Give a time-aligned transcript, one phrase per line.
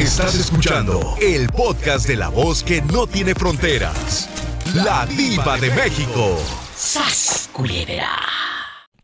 [0.00, 4.30] Estás escuchando el podcast de la voz que no tiene fronteras.
[4.74, 6.38] La diva de México.
[6.72, 8.08] ¡Sas, culebra!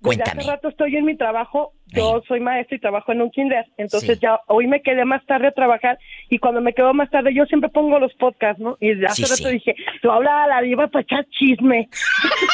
[0.00, 3.66] Pues hace rato estoy en mi trabajo, yo soy maestra y trabajo en un kinder,
[3.76, 5.98] entonces ya hoy me quedé más tarde a trabajar
[6.28, 8.76] y cuando me quedo más tarde yo siempre pongo los podcasts, ¿no?
[8.80, 11.88] Y hace rato dije, tú habla a la diva para echar chisme.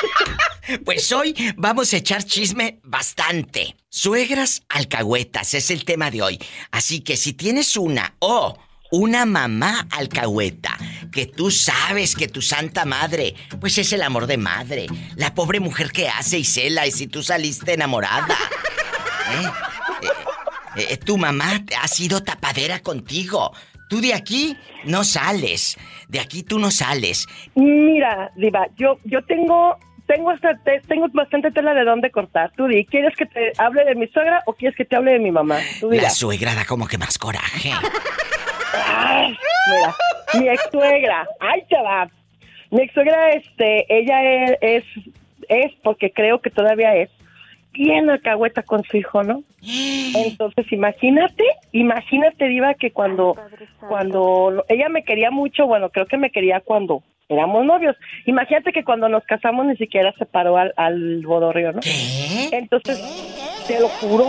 [0.85, 3.77] pues hoy vamos a echar chisme bastante.
[3.89, 6.39] Suegras alcahuetas es el tema de hoy,
[6.71, 8.57] así que si tienes una o
[8.93, 10.77] una mamá alcahueta,
[11.11, 15.61] que tú sabes que tu santa madre, pues es el amor de madre, la pobre
[15.61, 18.27] mujer que hace y cela y si tú saliste enamorada.
[19.33, 19.72] ¿eh?
[20.77, 23.53] Eh, eh, tu mamá ha sido tapadera contigo.
[23.89, 25.77] Tú de aquí no sales.
[26.09, 27.27] De aquí tú no sales.
[27.55, 30.59] Mira, Diva, yo, yo tengo tengo hasta
[30.89, 32.53] tengo bastante tela de dónde cortar.
[32.57, 35.19] Tú di, ¿quieres que te hable de mi suegra o quieres que te hable de
[35.19, 35.59] mi mamá?
[35.83, 37.71] la suegra da como que más coraje.
[38.75, 39.37] Ay,
[39.69, 39.95] mira,
[40.35, 42.11] mi ex suegra, ay, chaval.
[42.71, 44.23] Mi ex suegra, este, ella
[44.63, 44.85] es,
[45.49, 47.11] es, porque creo que todavía es,
[47.73, 49.43] bien alcahueta con su hijo, ¿no?
[49.63, 53.37] Entonces, imagínate, imagínate, Diva, que cuando,
[53.89, 57.97] cuando ella me quería mucho, bueno, creo que me quería cuando éramos novios.
[58.27, 61.81] Imagínate que cuando nos casamos ni siquiera se paró al, al bodorrio, ¿no?
[62.53, 63.01] Entonces,
[63.67, 64.25] te lo juro,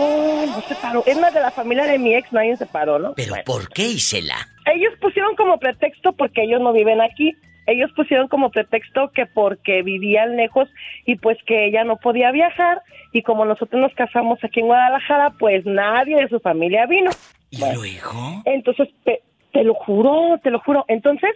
[0.46, 1.02] no se paró.
[1.06, 3.14] Es más, de la familia de mi ex nadie se paró, ¿no?
[3.14, 4.36] ¿Pero por qué, Isela?
[4.74, 7.36] Ellos pusieron como pretexto porque ellos no viven aquí.
[7.66, 10.68] Ellos pusieron como pretexto que porque vivían lejos
[11.06, 15.30] y pues que ella no podía viajar y como nosotros nos casamos aquí en Guadalajara,
[15.38, 17.10] pues nadie de su familia vino.
[17.50, 18.42] ¿Y luego?
[18.44, 20.84] Entonces, te lo juro, te lo juro.
[20.88, 21.30] Entonces,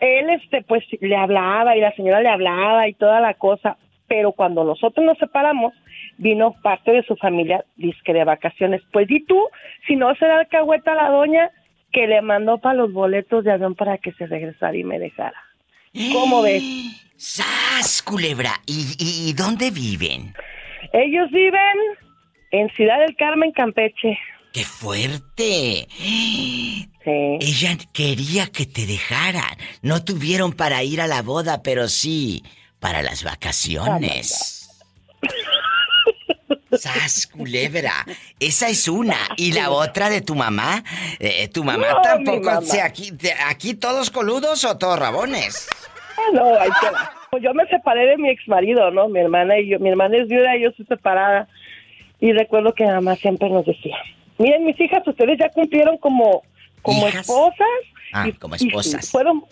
[0.00, 4.32] él este pues le hablaba y la señora le hablaba y toda la cosa, pero
[4.32, 5.74] cuando nosotros nos separamos,
[6.18, 8.82] vino parte de su familia disque de vacaciones.
[8.92, 9.42] Pues y tú,
[9.86, 11.50] si no se da alcahueta a la doña
[11.92, 15.47] que le mandó para los boletos de avión para que se regresara y me dejara.
[16.12, 16.62] ¿Cómo ves?
[17.16, 18.60] ¡Sas, culebra!
[18.66, 20.34] ¿Y, y dónde viven?
[20.92, 21.78] Ellos viven
[22.52, 24.18] en Ciudad del Carmen, Campeche.
[24.52, 25.88] ¡Qué fuerte!
[25.96, 26.88] Sí.
[27.04, 29.56] Ella quería que te dejaran.
[29.82, 32.42] No tuvieron para ir a la boda, pero sí
[32.80, 34.68] para las vacaciones.
[36.78, 38.06] ¡Sas, culebra!
[38.38, 39.16] Esa es una.
[39.36, 40.84] ¿Y la otra de tu mamá?
[41.18, 42.50] Eh, ¿Tu mamá tampoco?
[42.82, 43.12] aquí,
[43.46, 45.66] ¿Aquí todos coludos o todos rabones?
[46.32, 46.86] No, hay que...
[47.30, 49.08] Pues yo me separé de mi ex marido, ¿no?
[49.08, 49.78] Mi hermana y yo.
[49.78, 51.48] Mi hermana es viuda y yo soy separada.
[52.20, 53.96] Y recuerdo que mamá siempre nos decía,
[54.38, 56.42] miren mis hijas, ustedes ya cumplieron como,
[56.82, 57.66] como esposas.
[58.12, 59.10] Ah, como esposas.
[59.10, 59.44] fueron,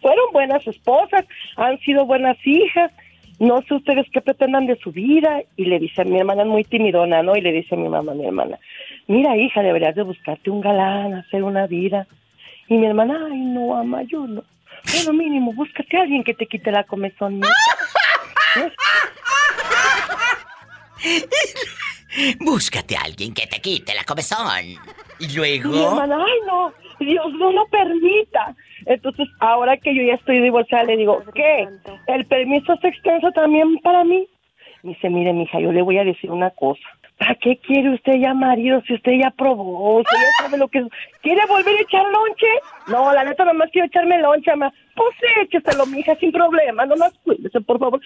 [0.00, 1.24] fueron buenas esposas,
[1.56, 2.92] han sido buenas hijas.
[3.38, 5.42] No sé ustedes qué pretendan de su vida.
[5.56, 7.34] Y le dice a mi hermana, es muy timidona, ¿no?
[7.36, 8.58] Y le dice a mi mamá, mi hermana,
[9.08, 12.06] mira hija, deberías de buscarte un galán, hacer una vida.
[12.68, 14.44] Y mi hermana, ay no, ama, yo no.
[14.90, 17.40] Bueno, mínimo, búscate a alguien que te quite la comezón.
[22.40, 24.46] Búscate a alguien que te quite la comezón.
[25.18, 25.70] Y luego.
[25.70, 28.54] Mi hermana, ay no, Dios no lo permita.
[28.86, 31.68] Entonces, ahora que yo ya estoy divorciada, le digo, ¿qué?
[32.08, 34.28] ¿El permiso es extenso también para mí?
[34.82, 36.82] Me dice, mire, mija, yo le voy a decir una cosa.
[37.22, 40.00] ¿Para qué quiere usted ya marido si usted ya probó?
[40.00, 40.86] Usted ya sabe lo que es.
[41.22, 42.46] ¿Quiere volver a echar lonche?
[42.88, 44.72] No, la neta, nomás quiero echarme lonche, ma.
[44.96, 46.84] Pues écheselo, mija, sin problema.
[46.84, 48.00] Nomás cuídese, por favor.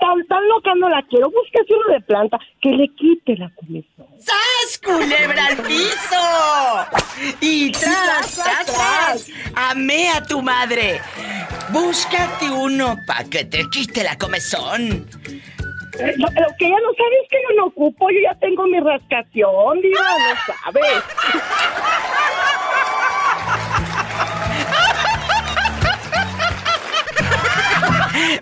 [0.00, 1.30] Tan, tan loca no la quiero.
[1.30, 4.08] Búsquese uno de planta que le quite la comisión.
[4.18, 7.36] ¡Sas, culebra al piso!
[7.40, 9.30] Y tras, tras, tras.
[9.54, 11.00] Amé a tu madre.
[11.70, 15.06] Búscate uno para que te quite la comezón.
[15.98, 19.80] Lo, que ella no sabe es que yo no ocupo, yo ya tengo mi rascación,
[19.80, 21.04] diva, no sabes.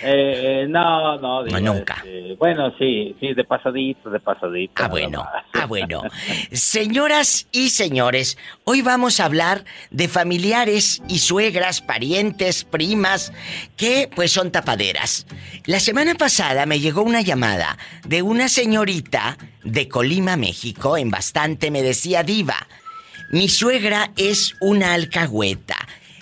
[0.02, 1.94] Eh, no, no, no nunca.
[1.96, 4.82] Este, bueno, sí, sí, de pasadito, de pasadito.
[4.82, 6.02] Ah, bueno, ah, bueno.
[6.52, 13.32] Señoras y señores, hoy vamos a hablar de familiares y suegras, parientes, primas,
[13.76, 15.26] que pues son tapaderas.
[15.66, 17.76] La semana pasada me llegó una llamada
[18.06, 22.66] de una señorita de Colima, México, en bastante me decía diva.
[23.32, 25.76] Mi suegra es una alcahueta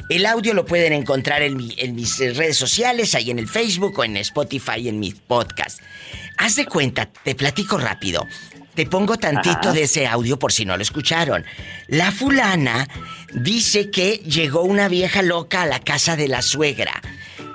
[0.09, 4.17] el audio lo pueden encontrar en, mis redes sociales, ahí en el Facebook o en
[4.17, 5.81] Spotify en mis podcast.
[6.39, 8.27] Haz de cuenta, te platico rápido.
[8.75, 11.45] Te pongo tantito de ese audio por si no lo escucharon.
[11.89, 12.89] La fulana
[13.35, 17.03] dice que llegó una vieja loca a la casa de la suegra,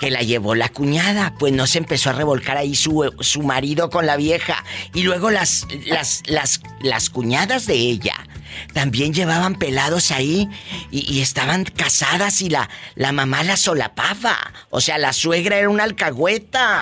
[0.02, 3.90] que la llevó la cuñada, pues no se empezó a revolcar ahí su, su marido
[3.90, 4.66] con la vieja.
[4.94, 8.28] Y luego las, las, las, las cuñadas de ella
[8.74, 10.50] también llevaban pelados ahí
[10.92, 14.38] y, estaban casadas y la, la mamá la solapaba.
[14.70, 16.82] O sea, la suegra era una alcahueta.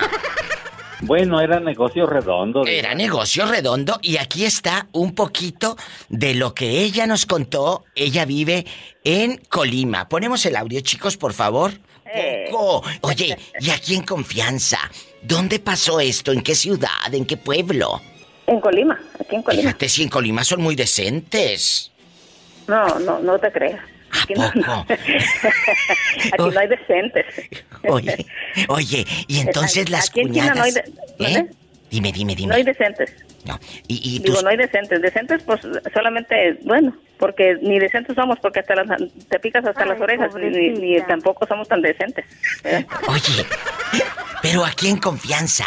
[1.01, 2.63] Bueno, era negocio redondo.
[2.65, 5.75] Era negocio redondo y aquí está un poquito
[6.09, 7.85] de lo que ella nos contó.
[7.95, 8.65] Ella vive
[9.03, 10.07] en Colima.
[10.07, 11.71] Ponemos el audio, chicos, por favor.
[12.13, 12.51] Eh.
[13.01, 14.79] Oye, y aquí en confianza,
[15.23, 16.31] ¿dónde pasó esto?
[16.31, 17.13] ¿En qué ciudad?
[17.13, 18.01] ¿En qué pueblo?
[18.51, 19.63] En Colima, aquí en Colima.
[19.63, 21.89] Fíjate, si en Colima son muy decentes.
[22.67, 23.79] No, no, no te creas.
[24.23, 24.43] Aquí, no,
[24.87, 27.25] aquí no hay decentes.
[27.87, 28.25] Oye,
[28.67, 30.57] oye, y entonces las aquí cuñadas...
[30.57, 30.73] no hay
[31.19, 31.47] ¿Eh?
[31.89, 32.49] Dime, dime, dime.
[32.49, 33.13] No hay decentes.
[33.45, 33.57] No,
[33.87, 35.01] y, Digo, no hay decentes.
[35.01, 35.61] Decentes, pues,
[35.93, 38.87] solamente, bueno, porque ni decentes somos, porque hasta las,
[39.29, 42.25] te picas hasta las orejas, ni, ni, tampoco somos tan decentes.
[43.07, 43.45] Oye,
[44.41, 45.65] pero aquí en confianza,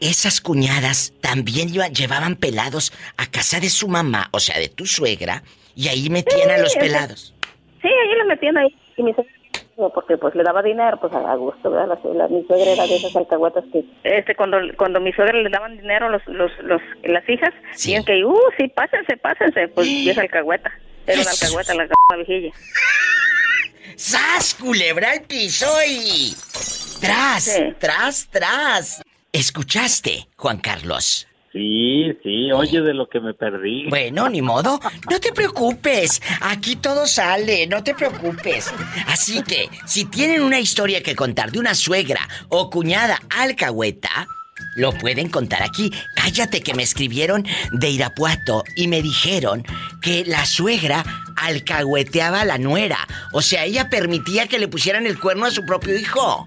[0.00, 5.42] esas cuñadas también llevaban pelados a casa de su mamá, o sea, de tu suegra,
[5.74, 7.34] y ahí metían a los pelados.
[7.80, 8.74] Sí, ahí los metían ahí.
[8.96, 9.32] Y mi suegra,
[9.94, 11.98] porque pues le daba dinero, pues a gusto, ¿verdad?
[12.14, 15.76] La, mi suegra era de esas alcahuetas que, este, cuando, cuando mi suegra le daban
[15.76, 17.94] dinero los, los, los, las hijas, sí.
[18.04, 20.72] que, uh, sí, pásense, pásense, pues y esa alcahueta.
[21.06, 22.52] Era una alcahueta, la, la viejilla.
[23.96, 26.34] ¡Sas, culebra al piso y...
[27.00, 29.02] Tras, tras, tras.
[29.32, 31.26] ¿Escuchaste, Juan Carlos?
[31.52, 33.86] Sí, sí, oye de lo que me perdí.
[33.88, 34.80] Bueno, ni modo.
[35.10, 36.22] No te preocupes.
[36.40, 38.72] Aquí todo sale, no te preocupes.
[39.06, 44.28] Así que, si tienen una historia que contar de una suegra o cuñada alcahueta,
[44.76, 45.90] lo pueden contar aquí.
[46.14, 49.64] Cállate que me escribieron de Irapuato y me dijeron
[50.00, 51.04] que la suegra
[51.36, 53.06] alcahueteaba a la nuera.
[53.32, 56.46] O sea, ella permitía que le pusieran el cuerno a su propio hijo.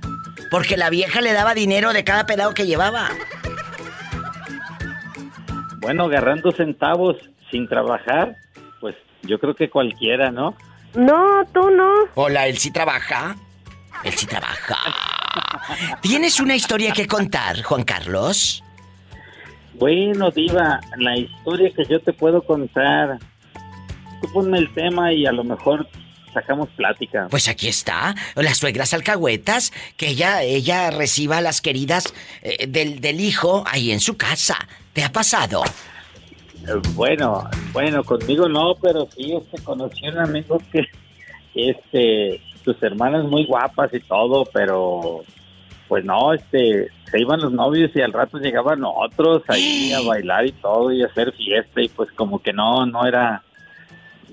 [0.52, 3.10] Porque la vieja le daba dinero de cada pelado que llevaba.
[5.80, 7.16] Bueno, agarrando centavos
[7.50, 8.36] sin trabajar,
[8.82, 10.56] pues yo creo que cualquiera, ¿no?
[10.94, 11.90] No, tú no.
[12.16, 13.36] Hola, él sí trabaja.
[14.04, 14.78] Él sí trabaja.
[16.02, 18.62] ¿Tienes una historia que contar, Juan Carlos?
[19.76, 23.20] Bueno, Diva, la historia que yo te puedo contar.
[24.22, 25.88] Tú ponme el tema y a lo mejor
[26.34, 27.28] sacamos plática.
[27.30, 33.02] Pues aquí está, las suegras alcahuetas, que ella, ella reciba a las queridas eh, del,
[33.02, 34.58] del, hijo ahí en su casa.
[34.94, 35.64] ¿Te ha pasado?
[36.68, 40.88] Eh, bueno, bueno, conmigo no, pero sí, este, conocí a un amigo que,
[41.56, 45.24] este, sus hermanas muy guapas y todo, pero
[45.88, 50.46] pues no, este, se iban los novios y al rato llegaban otros ahí a bailar
[50.46, 53.44] y todo y a hacer fiesta y pues como que no, no era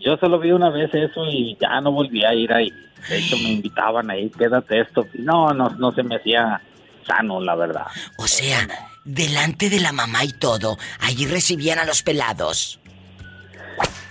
[0.01, 2.73] yo solo vi una vez eso y ya no volví a ir ahí.
[3.09, 5.07] De hecho, me invitaban ahí, quédate esto.
[5.15, 6.61] No, no, no se me hacía
[7.07, 7.87] sano, la verdad.
[8.19, 8.69] O sea,
[9.05, 12.81] delante de la mamá y todo, allí recibían a los pelados.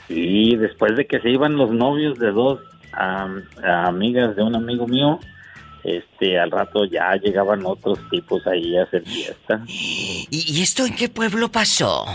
[0.07, 2.59] Sí, después de que se iban los novios de dos
[2.93, 5.19] amigas de un amigo mío,
[5.83, 9.61] este, al rato ya llegaban otros tipos ahí a hacer fiesta.
[9.67, 12.05] ¿Y, esto en qué pueblo pasó?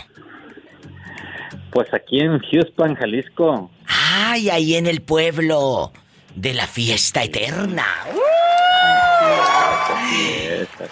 [1.72, 3.70] Pues aquí en Houston, Jalisco.
[3.86, 5.90] Ay, ahí en el pueblo
[6.34, 7.86] de la fiesta eterna.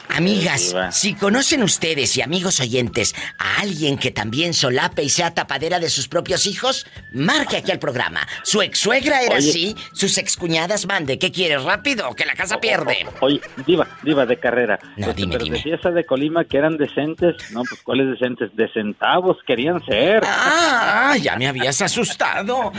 [0.09, 5.79] Amigas, si conocen ustedes y amigos oyentes a alguien que también solape y sea tapadera
[5.79, 8.27] de sus propios hijos, marque aquí al programa.
[8.43, 11.19] Su ex suegra era así, sus excuñadas mande.
[11.19, 11.63] ¿Qué quieres?
[11.63, 12.15] ¿Rápido?
[12.15, 13.07] Que la casa pierde.
[13.21, 14.79] Oye, diva, diva de carrera.
[14.97, 15.57] No, Este, dime, pero dime.
[15.59, 17.37] decía esa de Colima que eran decentes.
[17.53, 18.55] No, pues ¿cuáles decentes?
[18.57, 20.23] De centavos querían ser.
[20.25, 22.73] Ah, ya me habías asustado.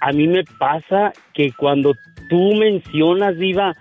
[0.00, 1.94] A mí me pasa que cuando
[2.28, 3.74] tú mencionas, Diva,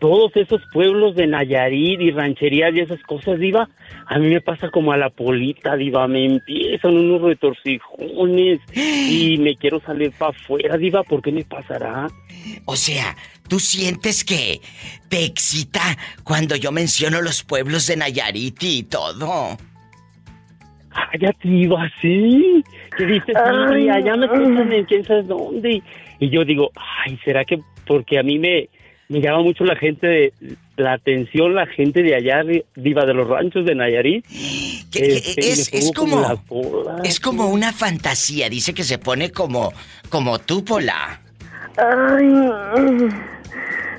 [0.00, 3.68] todos esos pueblos de Nayarit y rancherías y esas cosas, Diva,
[4.06, 9.54] a mí me pasa como a la polita, Diva, me empiezan unos retorcijones y me
[9.54, 12.08] quiero salir para afuera, Diva, ¿por qué me pasará?
[12.64, 13.16] O sea,
[13.46, 14.60] ¿tú sientes que
[15.08, 19.56] te excita cuando yo menciono los pueblos de Nayarit y todo?
[20.94, 22.62] Cállate, Diva, sí.
[22.96, 24.32] Que dices, Ay, allá me ay.
[24.32, 25.82] escuchan en quién sabe dónde.
[26.18, 28.68] Y yo digo, ay, ¿será que porque a mí me,
[29.08, 30.32] me llama mucho la gente de
[30.76, 32.42] la atención, la gente de allá,
[32.76, 34.24] Diva, de los ranchos de Nayarit?
[34.94, 36.22] Este, es, es como
[37.02, 39.72] es como una fantasía, dice que se pone como
[40.10, 41.20] como tú Pola.
[41.76, 43.08] Ay,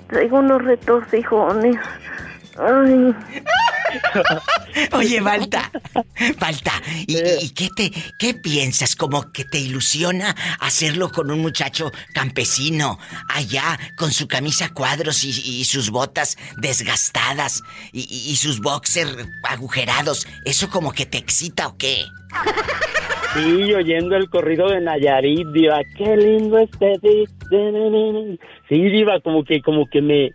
[0.07, 1.75] traigo unos retorcijones.
[2.57, 3.13] Ay,
[4.93, 5.71] Oye, Balta,
[6.39, 8.95] Balta, ¿y, qué te qué piensas?
[8.95, 15.63] Como que te ilusiona hacerlo con un muchacho campesino allá con su camisa cuadros y,
[15.65, 20.27] sus botas desgastadas y, sus boxers agujerados.
[20.45, 22.05] ¿Eso como que te excita o qué?
[23.33, 27.00] Sí, oyendo el corrido de Nayarit, Diva, qué lindo este.
[28.69, 30.33] Sí, Diva, como que, como que me,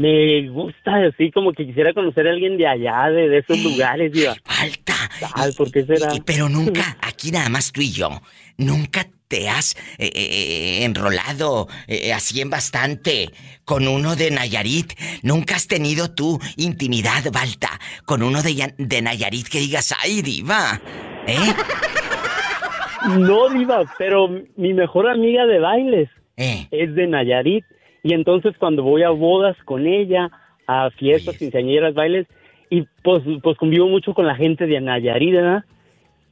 [0.00, 4.12] me gusta, así como que quisiera conocer a alguien de allá, de, de esos lugares,
[4.12, 4.34] Diva.
[4.44, 4.94] Falta.
[5.34, 6.14] Ay, ¿por qué será?
[6.14, 8.08] Y- pero nunca, aquí nada más tú y yo,
[8.56, 13.30] nunca te has eh, eh, enrolado eh, así en bastante
[13.64, 14.92] con uno de Nayarit.
[15.22, 20.22] Nunca has tenido tú intimidad, Balta, con uno de, Ya- de Nayarit que digas, ay,
[20.22, 20.80] diva.
[21.26, 21.36] ¿Eh?
[23.18, 26.66] No, Diva, pero mi mejor amiga de bailes ¿Eh?
[26.70, 27.64] es de Nayarit.
[28.02, 30.30] Y entonces cuando voy a bodas con ella,
[30.66, 32.26] a fiestas, quinceañeras, bailes,
[32.70, 35.64] y pues, pues convivo mucho con la gente de Nayarit, ¿verdad?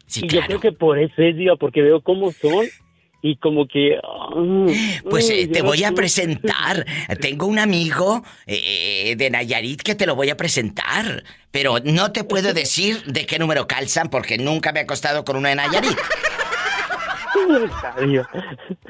[0.07, 2.67] Sí, y yo creo que por eso es, Diva, porque veo cómo son
[3.21, 3.97] y como que...
[4.03, 4.29] ah,
[5.11, 6.87] Pues ay, eh, te voy a presentar.
[7.21, 11.25] Tengo un amigo eh, de Nayarit que te lo voy a presentar.
[11.51, 15.37] Pero no te puedo decir de qué número calzan porque nunca me he acostado con
[15.37, 15.99] uno de Nayarit.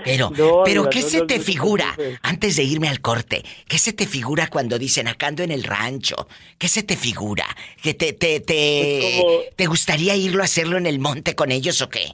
[0.05, 1.87] Pero, No, pero ¿qué no, se te figura?
[2.23, 5.65] Antes de irme al corte, ¿qué se te figura cuando dicen acá ando en el
[5.65, 6.29] rancho?
[6.59, 7.45] ¿Qué se te figura?
[7.83, 11.81] ¿Que te, te, te, como- te gustaría irlo a hacerlo en el monte con ellos
[11.83, 12.13] o qué?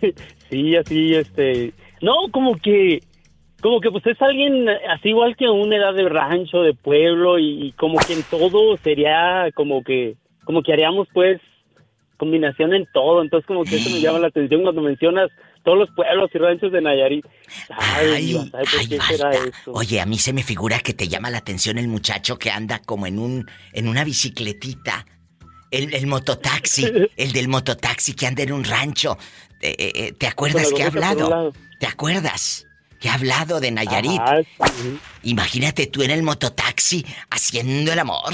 [0.50, 1.72] Sí, así, este...
[2.02, 3.00] No, como que...
[3.62, 7.38] Como que pues es alguien así igual que a una edad de rancho, de pueblo
[7.38, 10.14] y, y como que en todo sería como que...
[10.44, 11.40] Como que haríamos pues
[12.18, 13.22] combinación en todo.
[13.22, 15.30] Entonces como que eso me llama la atención cuando mencionas
[15.64, 17.26] todos los pueblos y ranchos de Nayarit.
[17.70, 19.72] Ay, Ay, ¿sabe por ay, qué será eso?
[19.72, 22.80] Oye, a mí se me figura que te llama la atención el muchacho que anda
[22.80, 25.06] como en un en una bicicletita.
[25.70, 29.18] El, el mototaxi, el del mototaxi que anda en un rancho.
[29.60, 31.30] Eh, eh, eh, ¿Te acuerdas que ha hablado?
[31.30, 31.52] lado.
[31.80, 32.66] ¿Te acuerdas?
[33.00, 34.20] Que ha hablado de Nayarit.
[34.20, 34.40] Ah,
[34.76, 34.98] sí.
[35.24, 38.32] Imagínate tú en el mototaxi haciendo el amor.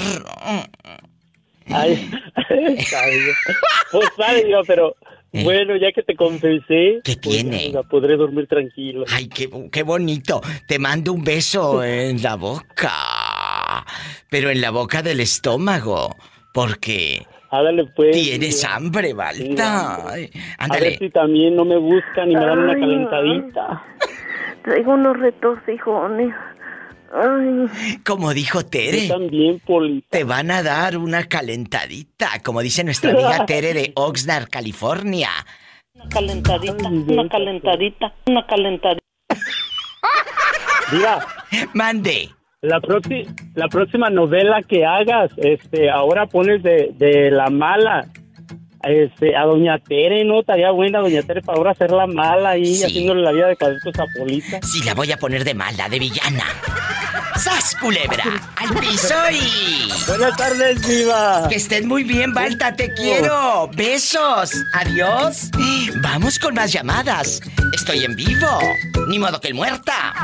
[1.67, 2.11] Ay.
[3.91, 4.95] Pues sabe, pero
[5.33, 5.43] Eh.
[5.45, 7.71] bueno, ya que te confesé, ¿Qué pues, tiene?
[7.71, 9.05] ya podré dormir tranquilo.
[9.13, 10.41] Ay, qué, qué bonito.
[10.67, 13.85] Te mando un beso en la boca.
[14.29, 16.15] Pero en la boca del estómago.
[16.53, 18.11] Porque Ándale, pues.
[18.11, 19.97] tienes hambre, Sí, Balta.
[19.99, 20.11] hombre.
[20.13, 20.97] Ay, A ver Ándale.
[20.97, 23.83] si también no me buscan y me dan una calentadita.
[24.63, 26.33] traigo unos retorcijones.
[27.13, 30.07] Ay, Como dijo Yo Tere, también, Polita.
[30.09, 32.29] te van a dar una calentadita.
[32.43, 35.29] Como dice nuestra amiga Tere de Oxnard, California.
[35.93, 39.01] Una calentadita, una calentadita, una calentadita.
[40.91, 41.19] Mira,
[41.73, 42.29] Mande.
[42.61, 48.07] la, próxima la próxima novela que hagas, este, ahora pones de, de la mala.
[48.83, 50.39] Este, a Doña Tere, ¿no?
[50.41, 52.83] Estaría buena Doña Tere para ahora hacer la mala ahí, Sí.
[52.83, 54.59] haciéndole la vida de cadetos a Polita.
[54.63, 56.43] Sí, la voy a poner de mala, de villana.
[57.37, 58.23] ¡Sas, culebra!
[58.57, 59.89] ¡Al piso y...
[60.07, 61.47] Buenas tardes, Viva.
[61.49, 63.67] Que estén muy bien, Balta, te quiero.
[63.73, 64.51] Besos.
[64.73, 65.49] Adiós.
[66.01, 67.41] Vamos con más llamadas.
[67.73, 68.59] Estoy en vivo.
[69.07, 70.13] Ni modo que el muerta.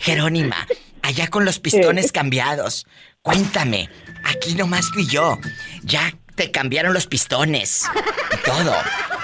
[0.00, 0.56] Jerónima,
[1.02, 2.86] allá con los pistones cambiados.
[3.24, 3.88] Cuéntame,
[4.22, 5.38] aquí nomás tú y yo.
[5.82, 7.90] Ya te cambiaron los pistones.
[8.30, 8.74] Y todo.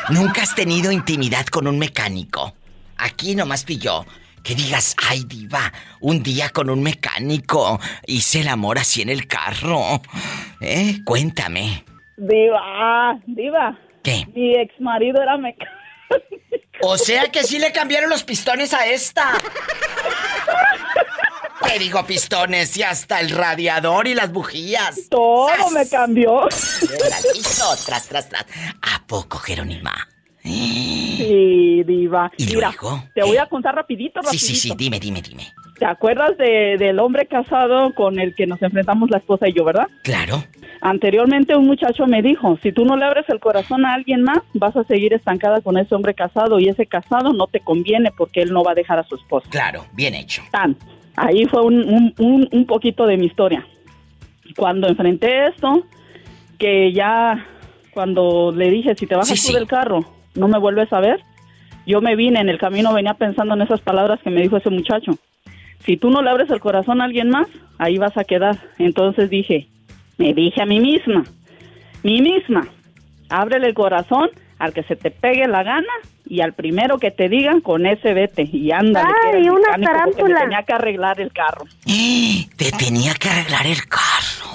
[0.08, 2.54] ¿Nunca has tenido intimidad con un mecánico?
[2.96, 4.06] Aquí nomás pilló.
[4.42, 9.26] Que digas, ay diva, un día con un mecánico hice el amor así en el
[9.26, 10.00] carro.
[10.62, 11.00] ¿Eh?
[11.04, 11.84] Cuéntame.
[12.16, 13.78] Diva, diva.
[14.02, 14.26] ¿Qué?
[14.34, 15.76] Mi ex marido era mecánico.
[16.80, 19.32] O sea que sí le cambiaron los pistones a esta.
[21.66, 22.76] ¿Qué digo pistones?
[22.76, 25.08] Y hasta el radiador y las bujías.
[25.10, 25.72] Todo ¡Sas!
[25.72, 26.46] me cambió.
[27.34, 28.46] Hizo tras, tras, tras.
[28.82, 29.92] ¿A poco, Jerónima?
[30.42, 32.30] Sí, diva.
[32.38, 33.04] ¿Y Mira, luego?
[33.14, 34.46] te voy a contar rapidito, Sí, rapidito.
[34.46, 35.52] sí, sí, dime, dime, dime.
[35.78, 39.64] ¿Te acuerdas de- del hombre casado con el que nos enfrentamos la esposa y yo,
[39.64, 39.86] verdad?
[40.02, 40.42] Claro.
[40.82, 44.38] Anteriormente un muchacho me dijo, si tú no le abres el corazón a alguien más,
[44.54, 48.40] vas a seguir estancada con ese hombre casado y ese casado no te conviene porque
[48.42, 49.46] él no va a dejar a su esposa.
[49.50, 50.42] Claro, bien hecho.
[50.50, 50.76] Tan.
[51.16, 53.66] Ahí fue un, un, un- un poquito de mi historia.
[54.56, 55.84] Cuando enfrenté esto,
[56.58, 57.46] que ya
[57.92, 59.54] cuando le dije, si te bajas Sí, tú sí.
[59.54, 60.00] del carro,
[60.34, 61.20] no me vuelves a ver,
[61.86, 64.70] yo me vine en el camino, venía pensando en esas palabras que me dijo ese
[64.70, 65.12] muchacho.
[65.84, 67.48] Si tú no le abres el corazón a alguien más,
[67.78, 68.58] ahí vas a quedar.
[68.78, 69.66] Entonces dije,
[70.18, 71.24] me dije a mí misma,
[72.02, 72.68] mí misma,
[73.28, 74.28] ábrele el corazón
[74.60, 75.88] al que se te pegue la gana
[76.26, 79.08] y al primero que te digan con ese vete y ándale.
[79.22, 80.40] que era ¡Ay, el una mecánico porque me tarántula!
[80.42, 81.64] tenía que arreglar el carro.
[82.56, 84.50] Te tenía que arreglar el carro.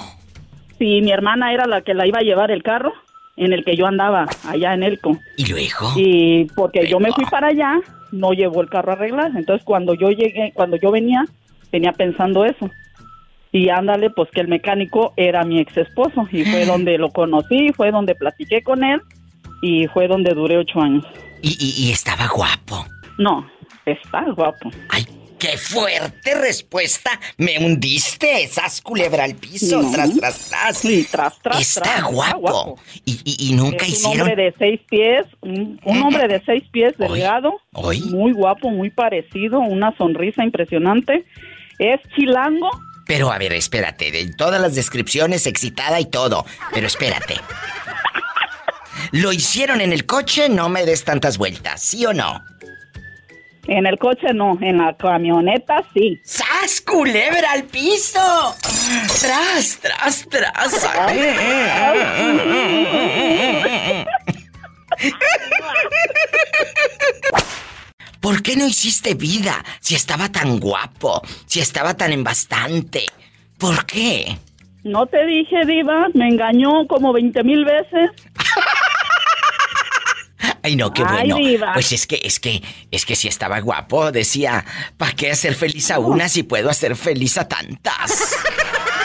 [0.78, 2.92] Sí, mi hermana era la que la iba a llevar el carro
[3.36, 5.18] en el que yo andaba allá en Elco.
[5.36, 5.92] ¿Y luego?
[5.96, 7.80] Y porque yo me fui para allá,
[8.12, 9.32] no llevó el carro a arreglar.
[9.34, 11.24] Entonces cuando yo llegué, cuando yo venía,
[11.72, 12.70] venía pensando eso.
[13.50, 16.28] Y ándale, pues que el mecánico era mi ex esposo.
[16.30, 19.00] Y fue donde lo conocí, fue donde platiqué con él
[19.62, 21.04] y fue donde duré ocho años.
[21.42, 22.86] Y, y- y estaba guapo.
[23.18, 23.48] No,
[23.84, 24.70] está guapo.
[24.90, 25.06] ¡Ay,
[25.38, 27.10] qué fuerte respuesta!
[27.36, 29.90] Me hundiste, esas culebra al piso, No.
[29.92, 30.78] tras, tras, tras.
[30.78, 32.78] Sí, tras, tras, Está tras, está guapo.
[33.04, 34.20] Y, y- y nunca es un hicieron.
[34.28, 38.00] hombre de seis pies, un, un hombre de seis pies delgado, hoy.
[38.02, 41.24] muy guapo, muy parecido, una sonrisa impresionante.
[41.78, 42.70] Es chilango,
[43.06, 46.44] Pero a ver, espérate, de todas las descripciones, excitada y todo.
[46.72, 47.34] Pero espérate.
[49.12, 50.48] ¿Lo hicieron en el coche?
[50.48, 52.42] No me des tantas vueltas, ¿sí o no?
[53.68, 56.20] en el coche no, en la camioneta sí.
[56.24, 58.54] ¡Sas, culebra al piso!
[59.20, 60.88] ¡Tras, tras, tras!
[68.20, 73.06] ¿Por qué no hiciste vida si estaba tan guapo, si estaba tan en bastante?
[73.58, 74.38] ¿Por qué?
[74.84, 78.10] No te dije, diva, me engañó como 20 mil veces.
[80.62, 81.36] Ay, no, qué Ay, bueno.
[81.36, 81.72] diva.
[81.74, 84.64] Pues es que, es que, es que si estaba guapo, decía,
[84.96, 88.34] ¿para qué hacer feliz a una si puedo hacer feliz a tantas?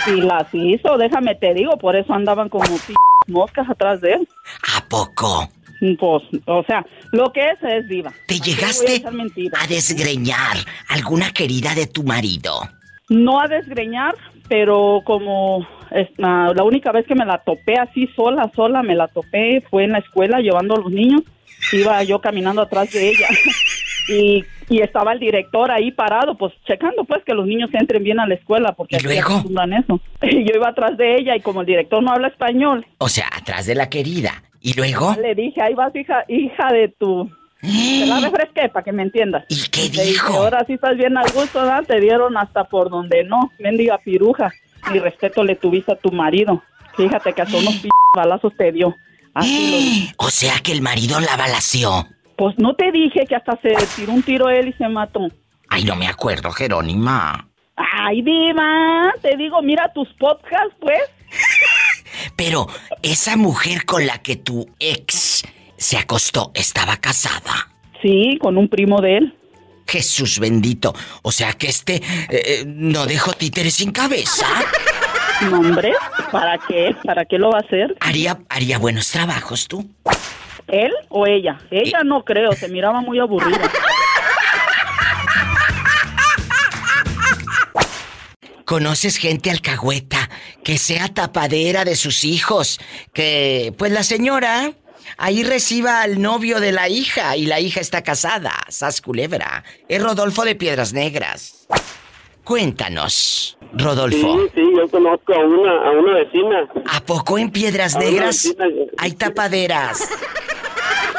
[0.04, 2.96] Si las hizo, déjame te digo, por eso andaban como p
[3.28, 4.28] moscas atrás de él.
[4.76, 5.48] ¿A poco?
[5.80, 8.12] Pues, o sea, lo que es es diva.
[8.28, 9.04] ¿Te ¿Para qué voy a llegaste
[9.60, 10.58] a desgreñar
[10.90, 12.62] alguna querida de tu marido?
[13.10, 14.16] No a desgreñar,
[14.48, 18.96] pero como es, ah, la única vez que me la topé así sola, sola, me
[18.96, 21.22] la topé fue en la escuela llevando a los niños.
[21.74, 23.28] Iba yo caminando atrás de ella
[24.10, 28.20] y, y estaba el director ahí parado, pues checando pues que los niños entren bien
[28.20, 30.00] a la escuela porque ¿Y aquí acostumbran eso.
[30.22, 33.28] Y yo iba atrás de ella y como el director no habla español, O sea,
[33.32, 34.44] atrás de la querida.
[34.62, 35.16] ¿Y luego?
[35.20, 37.30] le dije, ahí vas hija, hija de tu...
[37.62, 39.46] Te la refresqué para que me entiendas.
[39.50, 40.34] ¿Y qué dije, dijo?
[40.34, 41.84] ahora sí estás bien al gusto, ¿verdad?
[41.88, 43.52] Te dieron hasta por donde no.
[43.60, 44.52] Mendiga piruja.
[44.92, 46.64] Ni respeto le tuviste a tu marido.
[46.96, 48.96] Fíjate que hasta unos p balazos te dio.
[49.34, 50.14] Así lo dije.
[50.18, 52.08] O sea que el marido la balació.
[52.38, 55.28] Pues no te dije que hasta se tiró un tiro él y se mató.
[55.70, 57.48] Ay, no me acuerdo, Jerónima.
[57.76, 61.02] Ay, diva, te digo, mira tus podcasts, pues.
[62.36, 62.68] Pero
[63.02, 65.44] esa mujer con la que tu ex
[65.78, 67.70] se acostó estaba casada.
[68.02, 69.38] Sí, con un primo de él.
[69.92, 70.94] Jesús bendito.
[71.22, 74.48] O sea que este eh, eh, no dejó títeres sin cabeza.
[75.42, 75.94] No, hombre,
[76.32, 76.96] ¿para qué?
[77.04, 77.98] ¿Para qué lo va a hacer?
[78.00, 79.90] Haría, haría buenos trabajos tú.
[80.68, 81.60] ¿Él o ella?
[81.72, 83.70] Ella no creo, se miraba muy aburrida.
[88.64, 90.30] ¿Conoces gente alcahueta
[90.64, 92.80] que sea tapadera de sus hijos?
[93.12, 94.72] Que, pues la señora
[95.18, 98.52] ahí reciba al novio de la hija y la hija está casada.
[98.70, 99.64] Sas culebra.
[99.88, 101.68] Es Rodolfo de Piedras Negras.
[102.44, 104.40] Cuéntanos, Rodolfo.
[104.48, 106.68] Sí, sí, yo conozco a una, a una vecina.
[106.92, 108.66] ¿A poco en Piedras A Negras vecina.
[108.98, 110.00] hay tapaderas?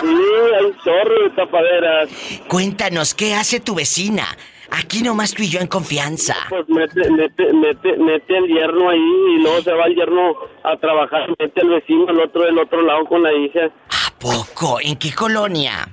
[0.01, 2.09] Sí, hay un chorro de tapaderas.
[2.49, 4.27] Cuéntanos, ¿qué hace tu vecina?
[4.75, 6.35] Aquí nomás tú y yo en confianza.
[6.49, 8.99] Pues mete, mete, mete, mete el yerno ahí
[9.37, 12.81] y luego se va el yerno a trabajar, mete al vecino al otro del otro
[12.83, 13.67] lado con la hija.
[13.91, 14.79] ¿A poco?
[14.81, 15.87] ¿En qué colonia?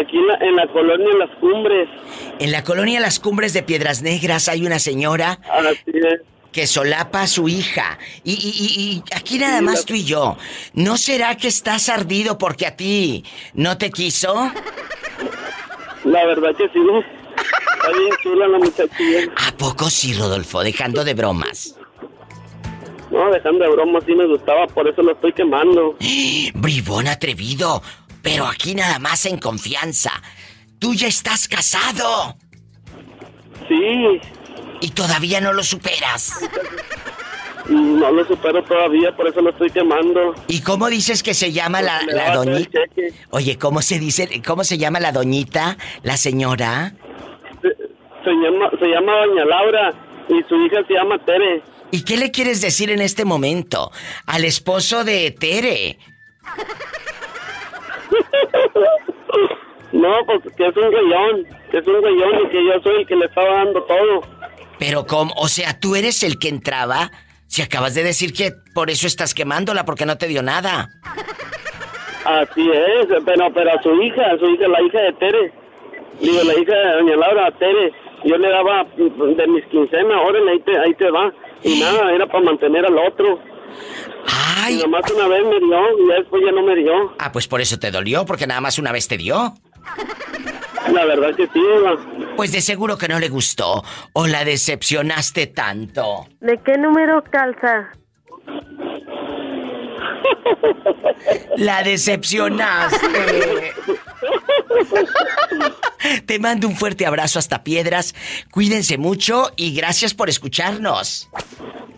[0.00, 1.88] Aquí en la, en la colonia Las Cumbres.
[2.38, 5.38] En la colonia Las Cumbres de Piedras Negras hay una señora
[5.86, 6.20] es.
[6.52, 7.98] que solapa a su hija.
[8.24, 10.36] Y, y- y- y aquí nada más tú y yo.
[10.74, 13.24] ¿No será que estás ardido porque a ti
[13.54, 14.50] no te quiso?
[16.04, 16.78] La verdad que sí.
[16.78, 19.32] Está bien chula la muchachilla.
[19.36, 20.62] ¿A poco sí, Rodolfo?
[20.62, 21.76] Dejando de bromas.
[23.10, 25.96] No, dejando de broma, sí me gustaba, por eso lo estoy quemando.
[26.54, 27.82] Bribón atrevido.
[28.22, 30.12] Pero aquí nada más en confianza.
[30.78, 32.36] Tú ya estás casado.
[33.68, 34.20] Sí,
[34.80, 36.32] Y todavía no lo superas.
[37.68, 40.34] No lo supero todavía, por eso lo estoy quemando.
[40.48, 42.80] ¿Y cómo dices que se llama la, la doñita?
[43.30, 44.42] Oye, ¿cómo se dice?
[44.46, 45.76] ¿Cómo se llama la doñita?
[46.02, 46.94] ¿La señora?
[47.62, 47.68] Se,
[48.24, 49.94] se llama, se llama Doña Laura
[50.28, 51.62] y su hija se llama Tere.
[51.90, 53.92] ¿Y qué le quieres decir en este momento
[54.26, 55.98] al esposo de Tere?
[59.92, 63.14] No, pues que es un güeyón, que es un y que yo soy el que
[63.14, 64.22] le estaba dando todo.
[64.78, 67.10] Pero cómo, o sea, tú eres el que entraba.
[67.52, 70.88] Si acabas de decir que por eso estás quemándola porque no te dio nada.
[72.24, 75.52] Así es, pero, pero a su hija, a su hija, la hija de Tere.
[76.18, 77.92] Digo, la hija de Doña Laura, Tere.
[78.24, 81.30] Yo le daba de mis quincenas, órale, ahí te, ahí te va.
[81.62, 83.38] Y nada, era para mantener al otro.
[83.38, 84.78] Y Ay.
[84.78, 87.12] nomás una vez me dio y después ya no me dio.
[87.18, 89.52] Ah, pues por eso te dolió, porque nada más una vez te dio.
[90.90, 91.96] La verdad que sí, Eva.
[92.36, 93.82] Pues de seguro que no le gustó.
[94.12, 96.26] O la decepcionaste tanto.
[96.40, 97.90] ¿De qué número calza?
[101.56, 103.72] La decepcionaste.
[106.26, 108.14] Te mando un fuerte abrazo hasta Piedras.
[108.50, 111.30] Cuídense mucho y gracias por escucharnos.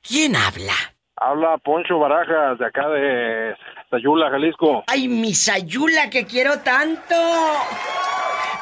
[0.02, 0.93] ¿Quién habla?
[1.26, 3.56] Habla Poncho Barajas de acá de
[3.88, 4.84] Sayula, Jalisco.
[4.87, 7.14] ¡Ay, mi Sayula que quiero tanto!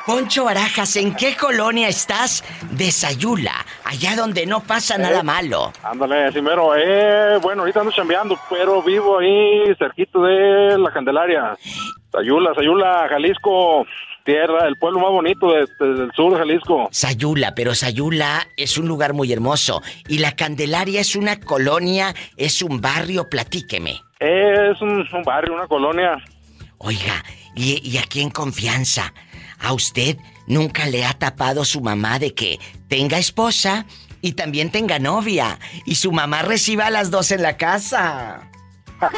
[0.07, 3.55] Poncho Barajas, ¿en qué colonia estás de Sayula?
[3.85, 5.73] Allá donde no pasa nada malo.
[5.83, 6.77] Ándale, Cimero.
[6.77, 11.57] Eh, bueno, ahorita ando chambeando, pero vivo ahí cerquito de la Candelaria.
[12.13, 13.87] Sayula, Sayula, Jalisco.
[14.25, 16.89] Tierra, el pueblo más bonito de- de- del sur de Jalisco.
[16.93, 19.83] Sayula, pero Sayula es un lugar muy hermoso.
[20.09, 24.01] Y la Candelaria es una colonia, es un barrio, platíqueme.
[24.21, 26.17] Es un, un barrio, una colonia.
[26.79, 27.25] Oiga,
[27.57, 29.13] y, y aquí en confianza,
[29.61, 32.59] ¿a usted nunca le ha tapado su mamá de que
[32.89, 33.87] tenga esposa
[34.21, 35.59] y también tenga novia?
[35.85, 38.49] Y su mamá reciba a las dos en la casa.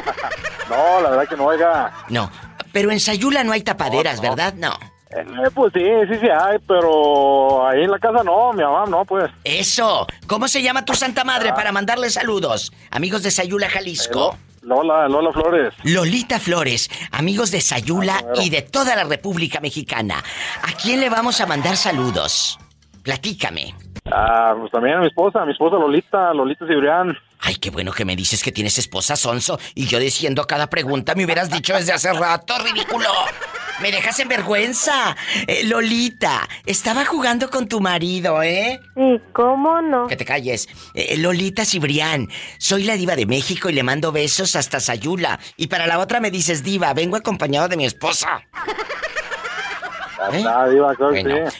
[0.71, 1.93] No, la verdad que no, oiga.
[2.09, 2.31] No,
[2.73, 4.29] pero en Sayula no hay tapaderas, No, no.
[4.31, 4.55] ¿verdad?
[4.55, 4.73] No.
[5.17, 9.05] Eh, pues sí, sí, sí hay, pero ahí en la casa no, mi mamá no,
[9.05, 9.31] pues.
[9.45, 10.07] Eso.
[10.27, 12.73] ¿Cómo se llama tu santa madre para mandarle saludos?
[12.91, 14.37] Amigos de Sayula, Jalisco.
[14.63, 15.75] Lola, Lola Flores.
[15.85, 20.17] Lolita Flores, amigos de Sayula Ah, y de toda la República Mexicana.
[20.63, 22.59] ¿A quién le vamos a mandar saludos?
[23.03, 23.75] Platícame.
[24.11, 27.17] Ah, pues también a mi esposa, a mi esposa Lolita, Lolita Cibrián.
[27.47, 31.15] Ay, qué bueno que me dices que tienes esposa Sonso y yo diciendo cada pregunta
[31.15, 33.11] me hubieras dicho desde hace rato, ridículo.
[33.83, 35.15] Me dejas en vergüenza.
[35.47, 38.81] Eh, Lolita, estaba jugando con tu marido, ¿eh?
[38.97, 40.07] ¿Y cómo no?
[40.07, 40.69] Que te calles.
[40.95, 45.39] Eh, Lolita Cibrián, soy la diva de México y le mando besos hasta Sayula.
[45.59, 48.43] Y para la otra me dices diva, vengo acompañado de mi esposa.
[50.33, 50.45] ¿Eh?
[50.47, 50.67] Ah,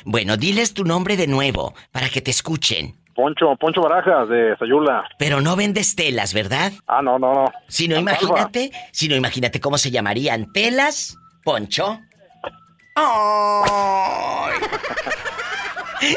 [0.07, 2.97] bueno, diles tu nombre de nuevo para que te escuchen.
[3.15, 5.05] Poncho, Poncho Barajas de Sayula.
[5.19, 6.73] Pero no vendes telas, ¿verdad?
[6.87, 7.45] Ah, no, no, no.
[7.69, 12.01] Si no, imagínate, si no, imagínate cómo se llamarían telas, Poncho.
[12.97, 14.59] ¡Ay!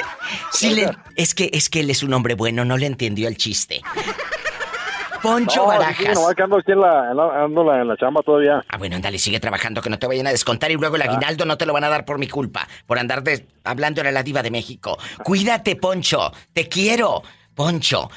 [0.51, 3.37] Sí le- es que es que él es un hombre bueno, no le entendió el
[3.37, 3.81] chiste.
[5.21, 5.97] Poncho no, Barajas.
[5.97, 8.63] Sí, nomás que ando aquí en la, en la- ando la- en la chamba todavía.
[8.69, 10.99] Ah, bueno, ándale, sigue trabajando, que no te vayan a descontar y luego Ah.
[11.03, 14.01] el aguinaldo no te lo van a dar por mi culpa, por andar de, hablando
[14.01, 14.97] a la diva de México.
[15.23, 17.23] Cuídate, Poncho, te quiero.
[17.55, 18.09] Poncho,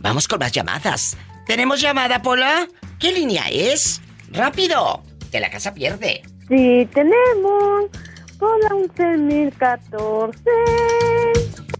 [0.00, 1.16] Vamos con más llamadas.
[1.46, 2.66] ¿Tenemos llamada, Pola?
[2.98, 4.00] ¿Qué línea es?
[4.30, 5.02] ¡Rápido!
[5.32, 6.22] Que la casa pierde.
[6.48, 7.86] Sí, tenemos
[8.38, 10.36] por la 11.014.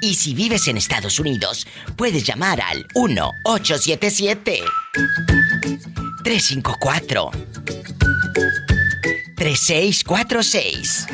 [0.01, 4.61] Y si vives en Estados Unidos, puedes llamar al 1-877
[6.23, 7.31] 354
[9.35, 11.07] 3646.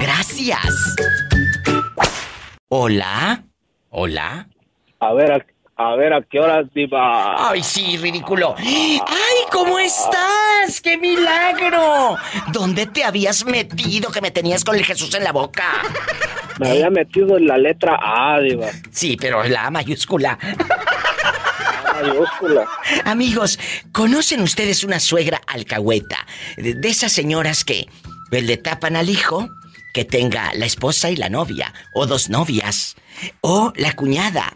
[0.00, 0.96] Gracias.
[2.68, 3.44] Hola.
[3.90, 4.48] Hola.
[5.00, 7.50] A ver, a, a ver a qué horas diva.
[7.50, 8.54] Ay, sí, ridículo.
[8.58, 10.80] ¡Ay, cómo estás!
[10.82, 12.16] ¡Qué milagro!
[12.52, 15.82] ¿Dónde te habías metido que me tenías con el Jesús en la boca?
[16.58, 18.68] Me había metido en la letra A, diva.
[18.90, 20.38] Sí, pero la A mayúscula.
[21.86, 22.66] A mayúscula.
[23.04, 23.58] Amigos,
[23.92, 26.26] ¿conocen ustedes una suegra alcahueta?
[26.56, 27.88] De, de esas señoras que
[28.30, 29.48] le tapan al hijo
[29.94, 32.96] que tenga la esposa y la novia, o dos novias,
[33.40, 34.52] o la cuñada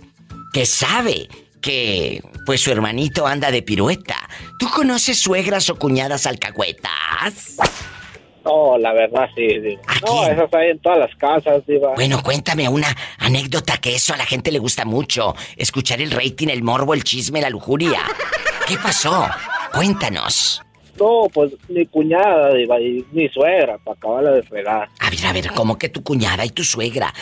[0.53, 1.29] que sabe
[1.63, 4.17] que pues su hermanito anda de pirueta.
[4.59, 7.57] ¿Tú conoces suegras o cuñadas alcahuetas?
[8.45, 9.83] No, la verdad sí, diva.
[9.87, 10.33] ¿A No, quién?
[10.33, 11.95] esas hay en todas las casas, diva.
[11.95, 15.35] Bueno, cuéntame una anécdota que eso a la gente le gusta mucho.
[15.57, 18.01] Escuchar el rating, el morbo, el chisme, la lujuria.
[18.67, 19.29] ¿Qué pasó?
[19.73, 20.63] Cuéntanos.
[20.99, 24.89] No, pues mi cuñada, diva, y mi suegra, para acabarla de fregar.
[24.99, 27.13] A ver, a ver, ¿cómo que tu cuñada y tu suegra?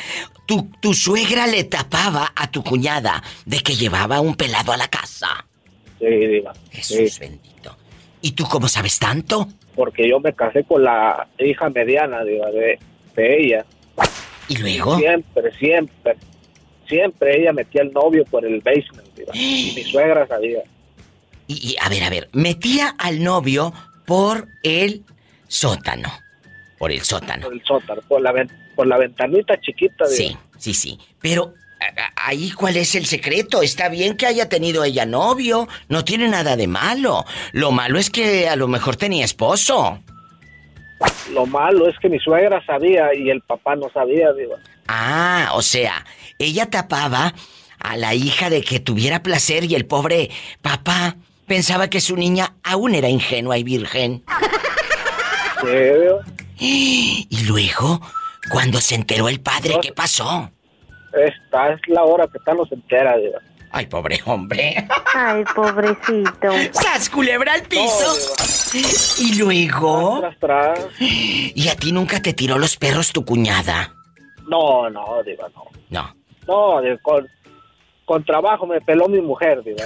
[0.47, 4.89] Tu, tu suegra le tapaba a tu cuñada de que llevaba un pelado a la
[4.89, 5.47] casa.
[5.99, 6.53] Sí, diva.
[6.71, 7.77] Jesús Sí, bendito.
[8.23, 9.49] ¿Y tú cómo sabes tanto?
[9.77, 12.79] porque yo me casé con la hija mediana, diva, de,
[13.15, 13.67] de ella.
[14.49, 14.97] ¿Y luego?
[14.97, 16.17] Siempre, siempre,
[16.89, 19.33] siempre ella metía al novio por el basement, diva.
[19.35, 20.63] Y mi suegra sabía.
[21.47, 23.73] Y, y, a ver, a ver, metía al novio
[24.05, 25.05] por el
[25.49, 26.11] sótano.
[26.79, 27.45] Por el sótano.
[27.45, 30.07] por el sótano, por la, ven- por la ventanita chiquita.
[30.07, 30.99] De, Sí, sí, sí.
[31.21, 31.55] Pero
[32.17, 33.63] ahí cuál es el secreto.
[33.63, 35.69] Está bien que haya tenido ella novio.
[35.89, 37.25] No tiene nada de malo.
[37.53, 40.01] Lo malo es que a lo mejor tenía esposo.
[41.33, 44.55] Lo malo es que mi suegra sabía y el papá no sabía, digo.
[44.89, 46.05] Ah, o sea,
[46.39, 47.35] ella tapaba
[47.79, 50.31] a la hija de que tuviera placer y el pobre
[50.63, 54.25] papá pensaba que su niña aún era ingenua y virgen.
[56.59, 58.01] Y luego,
[58.51, 60.51] cuando se enteró el padre, ¿qué pasó?
[61.13, 63.15] Esta es la hora que está no se entera.
[63.73, 64.87] Ay, pobre hombre.
[65.15, 66.53] Ay, pobrecito.
[66.73, 68.15] ¡Sas, culebra al piso!
[69.19, 70.21] Y luego...
[70.21, 70.79] Tras, tras.
[71.01, 73.95] ¿Y a ti nunca te tiró los perros tu cuñada?
[74.49, 75.65] No, no, digo, no.
[75.91, 76.17] No.
[76.47, 77.27] No, digo, con,
[78.07, 79.77] con trabajo me peló mi mujer, digo.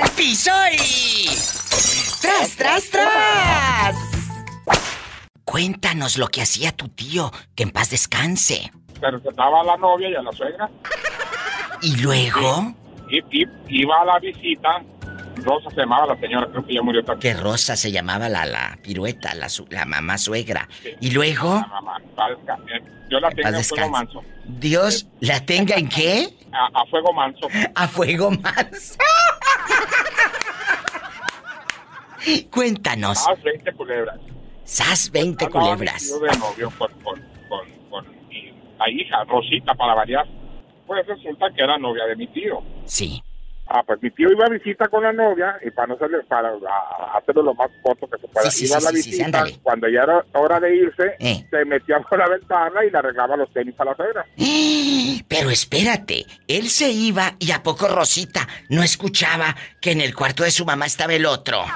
[0.00, 1.28] ¡Al piso y...
[2.20, 4.07] ¡Tras, tras, tras!
[5.52, 8.70] Cuéntanos lo que hacía tu tío, que en paz descanse.
[9.00, 10.68] Pero se daba a la novia y a la suegra.
[11.80, 12.74] ¿Y luego?
[13.08, 14.82] Y, y- iba a la visita.
[15.36, 17.34] Rosa se llamaba la señora, creo que ya murió también.
[17.34, 20.68] Que Rosa se llamaba la, la pirueta, la, su- la mamá suegra.
[21.00, 21.54] ¿Y luego?
[21.54, 21.96] La mamá,
[22.70, 24.22] eh, Yo la En tengo a fuego manso.
[24.44, 26.28] Dios la tenga en qué?
[26.52, 27.48] A, a fuego manso.
[27.74, 28.98] A fuego más.
[32.50, 33.16] Cuéntanos.
[33.24, 34.18] Sas 20 culebras.
[34.68, 36.02] Sas 20 Andaba culebras.
[36.02, 40.26] mi tío de novio con, con, con, con mi- la hija, Rosita, para variar.
[40.86, 42.62] Pues resulta que era novia de mi tío.
[42.84, 43.22] Sí.
[43.70, 46.48] Ah, pues mi tío iba a visita con la novia y para no hacerle, para
[46.50, 48.50] a- hacerlo lo más corto que se pueda.
[48.50, 51.46] Sí, sí, iba sí, a la visita, cuando ya era hora de irse, Eh.
[51.50, 54.26] se metía por la ventana y le arreglaba los tenis a la suegra.
[55.28, 60.42] Pero espérate, él se iba y a poco Rosita no escuchaba que en el cuarto
[60.44, 61.62] de su mamá estaba el otro.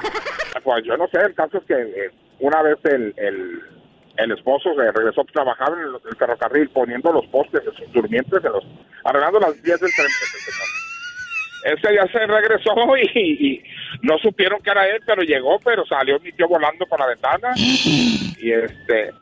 [0.64, 2.10] Pues yo no sé, el caso es que eh,
[2.42, 3.62] una vez el, el,
[4.16, 8.44] el esposo se regresó, trabajaba en el, el ferrocarril poniendo los postes de sus durmientes,
[8.44, 8.64] en los,
[9.04, 10.08] arreglando las vías del tren.
[11.64, 12.74] Ese día se regresó
[13.14, 13.62] y, y
[14.02, 17.52] no supieron que era él, pero llegó, pero salió mi tío volando por la ventana
[17.56, 19.12] y este,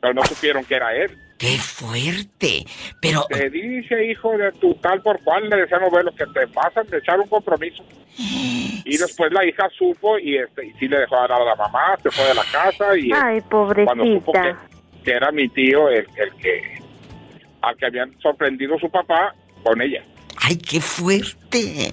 [0.00, 1.10] pero no supieron que era él.
[1.38, 2.64] ¡Qué fuerte!
[3.00, 6.46] Pero, Te dice, hijo de tu tal por cual, le decíamos, ver lo que te
[6.48, 7.84] pasan de echar un compromiso.
[8.18, 11.96] Y después la hija supo y este y sí le dejó hablar a la mamá,
[12.02, 14.68] se fue de la casa y Ay, cuando supo que, pobrecita.
[15.04, 16.78] que era mi tío el, el que
[17.60, 20.02] al que habían sorprendido su papá con ella.
[20.40, 21.92] ¡ay, qué fuerte!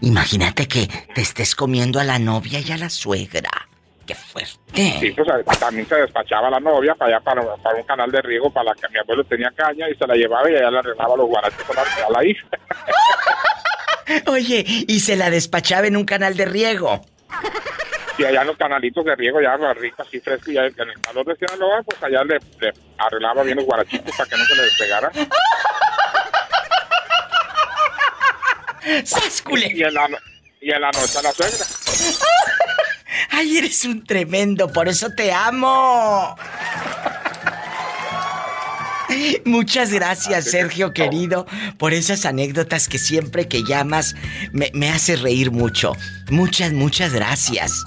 [0.00, 3.63] Imagínate que te estés comiendo a la novia y a la suegra.
[4.06, 4.98] ¡Qué fuerte!
[5.00, 8.52] Sí, pues también se despachaba la novia para allá, para, para un canal de riego
[8.52, 11.16] para la que mi abuelo tenía caña y se la llevaba y allá le arreglaba
[11.16, 12.46] los guaraches a la, a la hija.
[14.26, 17.00] Oye, y se la despachaba en un canal de riego.
[18.18, 21.00] Y allá en los canalitos de riego ya rico, así fresco, y ya en el
[21.00, 24.54] calor de Sinaloa, pues allá le, le arreglaba bien los guarachitos para que no se
[24.54, 25.10] le despegara.
[29.04, 29.72] ¡Sas, culé!
[29.74, 30.08] Y en la,
[30.60, 31.64] y en la noche a la suegra.
[33.30, 34.68] ¡Ay, eres un tremendo!
[34.68, 36.36] ¡Por eso te amo!
[39.44, 41.46] Muchas gracias, Sergio querido,
[41.78, 44.14] por esas anécdotas que siempre que llamas
[44.52, 45.92] me, me hace reír mucho.
[46.30, 47.84] Muchas, muchas gracias.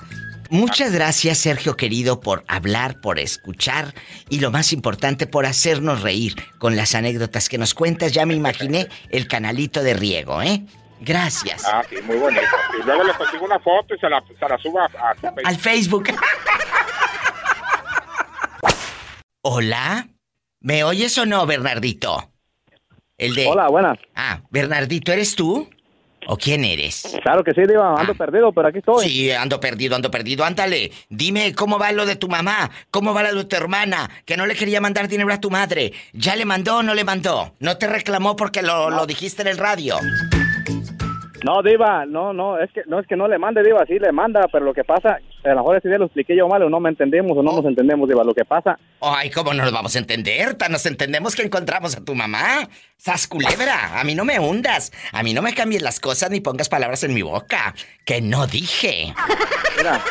[0.50, 3.94] Muchas gracias, Sergio querido, por hablar, por escuchar
[4.30, 8.13] y lo más importante, por hacernos reír con las anécdotas que nos cuentas.
[8.13, 10.63] Ya me imaginé el canalito de riego, ¿eh?
[11.00, 11.64] Gracias.
[11.66, 12.42] Ah, sí, muy bonito.
[12.80, 15.22] Y luego le consigo una foto y se la, se la subo a, a su
[15.22, 15.42] Facebook.
[15.46, 16.08] Al Facebook.
[19.42, 20.08] Hola.
[20.60, 22.32] ¿Me oyes o no, Bernardito?
[23.18, 23.48] El de.
[23.48, 23.98] Hola, buenas.
[24.16, 25.70] Ah, Bernardito, ¿eres tú?
[26.30, 27.18] ¿O quién eres?
[27.24, 29.08] Claro que sí, Diva, ando perdido, pero aquí estoy.
[29.08, 30.44] Sí, ando perdido, ando perdido.
[30.44, 34.36] Ándale, dime cómo va lo de tu mamá, cómo va lo de tu hermana, que
[34.36, 35.94] no le quería mandar dinero a tu madre.
[36.12, 37.56] ¿Ya le mandó o no le mandó?
[37.60, 39.98] ¿No te reclamó porque lo, lo dijiste en el radio?
[41.43, 44.12] No, Diva, no, no, es que no es que no le mande, Diva, sí le
[44.12, 46.69] manda, pero lo que pasa, a lo mejor ese día lo expliqué yo mal o
[46.69, 48.23] no me entendemos o no nos entendemos, Diva.
[48.23, 50.56] Lo que pasa, Ay, ¿cómo no nos vamos a entender?
[50.56, 52.67] Tan nos entendemos que encontramos a tu mamá.
[52.97, 54.91] Sas culebra, a mí no me hundas.
[55.12, 57.76] A mí no me cambies las cosas ni pongas palabras en mi boca.
[58.04, 59.13] Que no dije.
[59.78, 60.02] mira,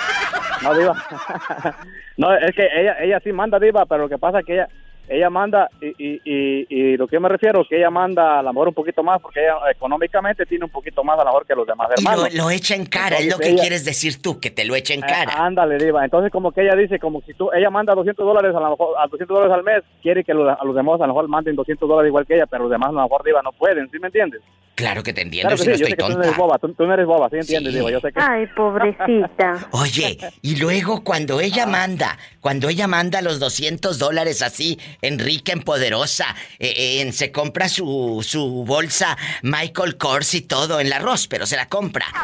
[0.63, 0.95] no, Diva.
[2.17, 4.69] no, es que ella, ella sí manda, Diva, pero lo que pasa es que ella,
[5.09, 8.43] ella manda, y, y, y, y lo que yo me refiero, que ella manda a
[8.43, 11.47] lo mejor un poquito más, porque ella económicamente tiene un poquito más a lo mejor
[11.47, 12.35] que los demás Y lo, hermanos.
[12.35, 14.75] lo echa en cara, es lo Entonces que ella- quieres decir tú, que te lo
[14.75, 15.33] echa en Eh, cara.
[15.45, 16.05] ándale, Diva.
[16.05, 18.89] Entonces, como que ella dice, como si tú, ella manda 200 dólares a lo mejor,
[18.99, 21.57] a 200 dólares al mes, quiere que los- a los demás a lo mejor manden
[21.57, 23.99] 200 dólares igual que ella, pero los demás a lo mejor, Diva, no pueden, ¿sí
[24.01, 24.41] me entiendes?
[24.75, 26.15] Claro que te entiendo, Claro que si no sí, yo estoy sé que tú no
[26.17, 26.27] tonta.
[26.29, 27.79] eres boba, tú, tú no eres boba, ¿sí entiendes, Sí.
[27.79, 27.91] Diva?
[27.91, 28.21] Yo sé que...
[28.21, 29.69] Ay, pobrecita.
[29.73, 35.53] Oye, y luego cuando ella manda, cuando ella manda los 200 dólares así, en rica,
[35.53, 40.87] en poderosa, eh, eh, en- se compra su, su bolsa Michael Kors y todo en
[40.89, 42.07] el arroz, pero se la compra.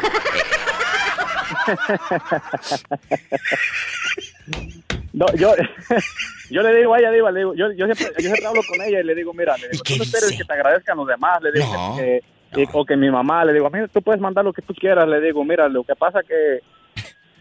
[5.13, 5.53] No, yo,
[6.49, 8.99] yo le digo a ella, le digo, yo, yo, siempre, yo siempre hablo con ella
[8.99, 11.51] y le digo, mira, le digo, tú no esperes que te agradezcan los demás, le
[11.51, 14.53] digo, No, que, que- o que mi mamá, le digo, mira, tú puedes mandar lo
[14.53, 16.61] que tú quieras, le digo, mira, lo que pasa que,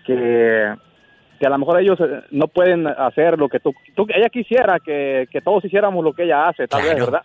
[0.04, 0.74] que,
[1.42, 4.78] que a lo mejor ellos eh, no pueden hacer lo que tú, tú ella quisiera
[4.78, 7.22] que, que todos hiciéramos lo que ella hace, tal vez, ¿verdad?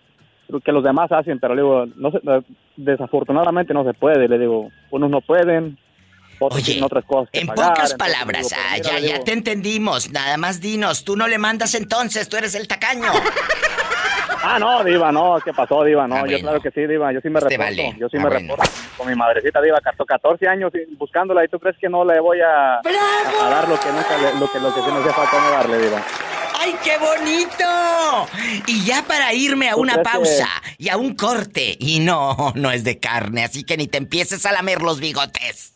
[0.66, 2.20] Que los demás hacen, pero le digo, no se-
[2.78, 5.78] desafortunadamente no se puede, le digo, unos no pueden,
[6.40, 9.24] otros tienen otras cosas que En pagar, pocas palabras, digo, pues, ah, mira, ya, ya
[9.24, 10.10] te entendimos.
[10.12, 13.12] Nada más dinos, tú no le mandas entonces, tú eres el tacaño.
[14.44, 16.08] Ah, no, Diva, no, ¿qué pasó, Diva?
[16.08, 16.40] No, Ah, yo bueno.
[16.40, 17.96] claro que sí, Diva, yo sí me Este reporto, vale.
[18.00, 18.40] yo sí Ah, me bueno.
[18.56, 22.20] reporto con mi madrecita, Diva, 14 años sí, buscándola y tú crees que no le
[22.20, 25.00] voy a, a, a dar lo que nunca, le- lo que, lo que se me
[25.00, 26.02] hacía falta no darle, Diva.
[26.60, 28.28] ¡Ay, qué bonito!
[28.66, 30.48] Y ya para irme a ¿Tú una que- pausa
[30.78, 31.76] y a un corte.
[31.80, 35.74] Y no, no es de carne, así que ni te empieces a lamer los bigotes.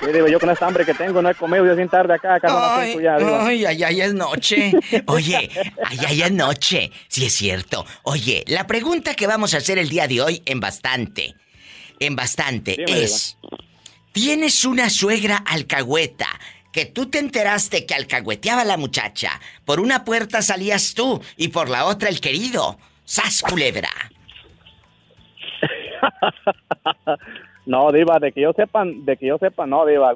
[0.00, 2.34] Sí, Diva, yo con esta hambre que tengo no he comido ya sin tarde acá,
[2.34, 4.72] acá Ay, cinco ya, ay, ay, ay, es noche.
[5.06, 5.50] Oye,
[5.84, 6.90] ay, ay, es noche.
[7.08, 7.84] Sí, es cierto.
[8.02, 11.34] Oye, la pregunta que vamos a hacer el día de hoy en bastante,
[11.98, 13.36] en bastante, es...
[14.12, 16.26] ¿Tienes una suegra alcahueta
[16.72, 19.40] que tú te enteraste que alcahueteaba a la muchacha.
[19.64, 22.78] Por una puerta salías tú y por la otra el querido.
[23.04, 23.90] ¡Sas, culebra!
[27.70, 30.14] no, Diva, de que yo sepa, de que yo sepa, no, Diva,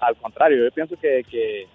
[0.00, 1.66] al contrario, yo pienso que, que,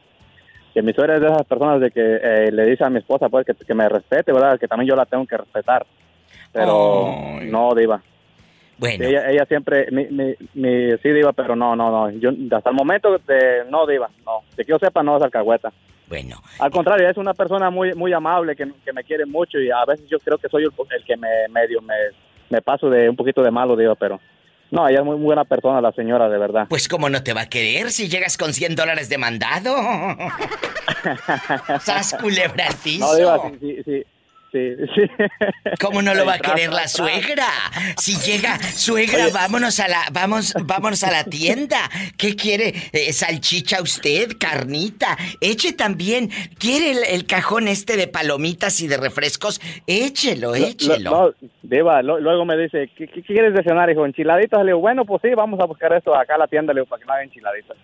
[0.73, 3.27] que mi suegra es de esas personas de que eh, le dice a mi esposa,
[3.29, 4.57] pues, que, que me respete, ¿verdad?
[4.59, 5.85] Que también yo la tengo que respetar.
[6.53, 7.49] Pero, Ay.
[7.51, 8.01] no, Diva.
[8.77, 12.09] Bueno, Ella, ella siempre, mi, mi, mi- sí, Diva, pero no, no, no.
[12.11, 14.39] Yo, hasta el momento, de, no, Diva, no.
[14.55, 15.71] De que yo sepa, no es alcahueta.
[16.07, 16.37] bueno.
[16.59, 19.83] Al contrario, es una persona muy muy amable, que, que me quiere mucho y a
[19.85, 21.93] veces yo creo que soy el, el que me medio me,
[22.49, 24.19] me paso de un poquito de malo, digo, pero
[24.75, 26.67] no, ella es muy buena persona, la señora, de verdad.
[26.69, 29.73] Pues cómo no te va a querer si llegas con 100 dólares de mandado.
[31.79, 33.17] ¡Sas, culebra al piso!
[33.17, 33.51] No,
[34.55, 35.01] sí, sí.
[35.81, 37.47] ¿Cómo no lo va a querer la suegra?
[37.97, 39.33] Si llega, suegra, Oye.
[39.33, 41.77] vámonos a la, vamos, vámonos a la tienda.
[42.17, 42.73] ¿Qué quiere?
[42.91, 44.29] Eh, ¿Salchicha usted?
[44.39, 45.17] ¿Carnita?
[45.41, 46.29] Eche también.
[46.57, 49.59] ¿Quiere el, el cajón este de palomitas y de refrescos?
[49.87, 51.11] Échelo, Lo- échelo.
[51.11, 54.05] lo- no, Diva, lo- luego me dice, ¿qué, qué quieres de cenar, hijo?
[54.05, 54.59] ¿Enchiladitas?
[54.61, 56.87] Le digo, bueno, pues sí, vamos a buscar esto acá a la tienda, le digo,
[56.89, 57.77] para que no haga enchiladitas.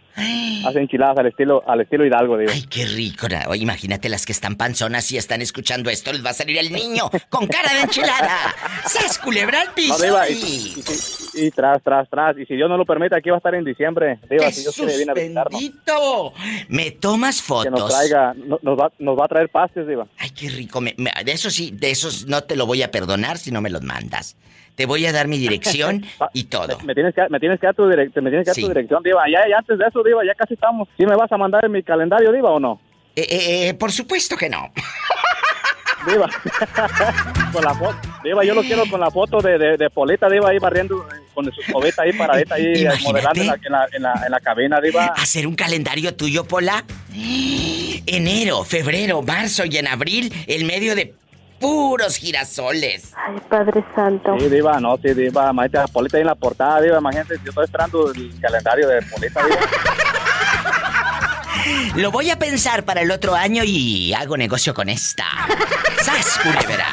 [0.68, 2.52] Hace enchiladas al estilo, al estilo Hidalgo, digo.
[2.54, 3.28] Ay, qué rico.
[3.56, 6.12] imagínate las que están panzonas y están escuchando esto.
[6.14, 8.56] Les va a salir el niño con cara de enchilada.
[8.88, 10.02] ¡Sas, culebra al No, piso!
[10.04, 10.38] Diva, y, y-
[10.78, 12.38] y- y- y tras, tras, tras.
[12.38, 14.20] Y si Dios no lo permite, aquí va a estar en diciembre.
[14.30, 15.62] Diva, si Dios quiere, viene a visitarnos.
[16.70, 17.66] Me tomas fotos.
[17.66, 20.08] Que nos traiga, no- nos, va, nos va a traer pastes, Diva.
[20.18, 20.80] Ay, qué rico.
[20.82, 23.62] Me- me- de eso sí, de esos no te lo voy a perdonar si no
[23.62, 24.36] me los mandas.
[24.76, 26.80] Te voy a dar mi dirección y todo.
[26.86, 28.62] Me tienes que, me tienes que dar tu, direc- me tienes que dar Sí.
[28.62, 29.24] tu dirección, Diva.
[29.32, 30.88] Ya, ya antes de eso, Diva, ya casi estamos.
[30.98, 32.80] ¿Sí me vas a mandar en mi calendario, Diva, o no?
[33.16, 34.72] Eh, eh, eh, por supuesto que no.
[36.08, 36.30] Diva.
[37.54, 37.98] con la foto.
[38.24, 41.22] Diva, yo lo quiero con la foto de, de, de Polita, Diva, ahí barriendo eh,
[41.34, 43.04] con su escobeta ahí paradita ahí, eh, Imagínate.
[43.12, 45.06] modelando en la, en, la, en, la, en la cabina, Diva.
[45.18, 46.84] Hacer un calendario tuyo, Pola.
[48.06, 51.14] Enero, febrero, marzo y en abril, el medio de
[51.60, 53.14] puros girasoles.
[53.16, 54.36] Ay, Padre Santo.
[54.40, 55.52] Sí, Diva, no, sí, Diva.
[55.52, 56.98] Imagínate Polita ahí en la portada, Diva.
[56.98, 59.60] Imagínate, yo estoy esperando el calendario de Polita, Diva.
[61.96, 65.26] Lo voy a pensar para el otro año y hago negocio con esta.
[66.02, 66.88] ¡Sas, culebra!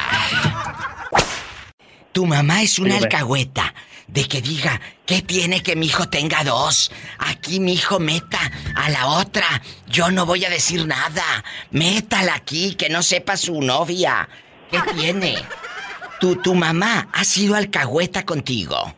[2.11, 3.73] Tu mamá es una alcahueta
[4.07, 6.91] de que diga que tiene que mi hijo tenga dos.
[7.19, 8.39] Aquí mi hijo meta
[8.75, 9.45] a la otra.
[9.87, 11.43] Yo no voy a decir nada.
[11.71, 14.27] Métala aquí, que no sepa su novia.
[14.71, 15.35] ¿Qué tiene?
[16.19, 18.95] Tu, tu mamá ha sido alcahueta contigo.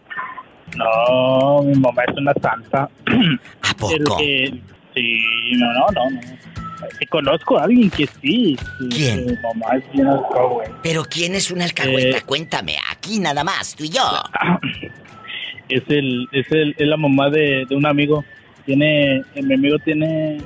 [0.75, 2.89] No, mi mamá es una santa.
[3.61, 4.17] ¿A poco?
[4.17, 4.61] que,
[4.93, 6.09] sí, no, no, no.
[6.09, 6.21] no.
[7.09, 8.57] Conozco a alguien que sí.
[8.89, 9.25] ¿Quién?
[9.25, 10.79] Mi mamá es una alcahueta.
[10.81, 12.17] Pero ¿quién es una alcahueta?
[12.17, 12.23] Eh.
[12.25, 14.01] Cuéntame, aquí nada más, tú y yo.
[15.69, 18.25] Es el, es el, es la mamá de, de un amigo.
[18.65, 20.39] Tiene, mi amigo tiene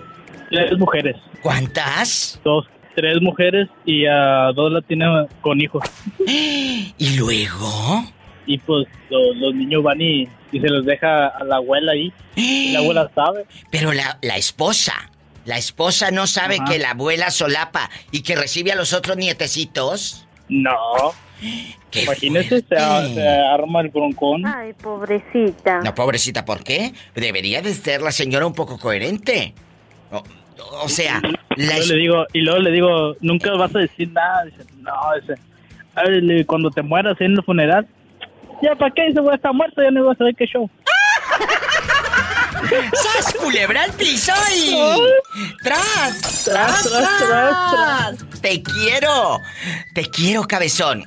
[0.51, 1.15] tres mujeres.
[1.41, 2.39] ¿Cuántas?
[2.43, 5.05] Dos, tres mujeres y a dos la tiene
[5.41, 5.83] con hijos.
[6.27, 8.05] ¿Y luego?
[8.45, 12.13] Y pues los, los niños van y, y se los deja a la abuela ahí.
[12.35, 13.45] Y la abuela sabe.
[13.71, 14.93] Pero la, la esposa,
[15.45, 16.65] la esposa no sabe Ajá.
[16.71, 20.27] que la abuela solapa y que recibe a los otros nietecitos.
[20.49, 20.75] No.
[21.91, 24.45] ¡Qué Imagínese, se, arma el broncón.
[24.45, 25.81] Ay, pobrecita.
[25.81, 26.93] No, pobrecita, ¿por qué?
[27.13, 29.53] Debería de ser la señora un poco coherente.
[30.11, 30.23] O,
[30.83, 31.21] o sea,
[31.57, 34.45] Y la luego es- le digo, y luego le digo, nunca vas a decir nada.
[34.45, 35.33] Dice, no, dice,
[35.95, 37.87] "Ay, le- cuando te mueras en el funeral,
[38.61, 40.69] ya para qué, se voy a estar muerto, ya no voy a saber qué show.
[42.93, 44.75] ¡Sas, culebra al piso y...
[45.63, 46.45] ¡Tras!
[46.45, 49.39] ¡Tras, tras, tras, ¡Te quiero!
[49.93, 51.05] ¡Te quiero, cabezón!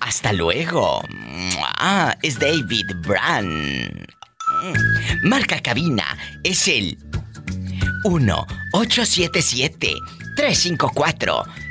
[0.00, 1.02] ¡Hasta luego!
[1.78, 4.06] Ah, es David Brand.
[4.62, 5.28] Mm.
[5.28, 6.98] Marca cabina es el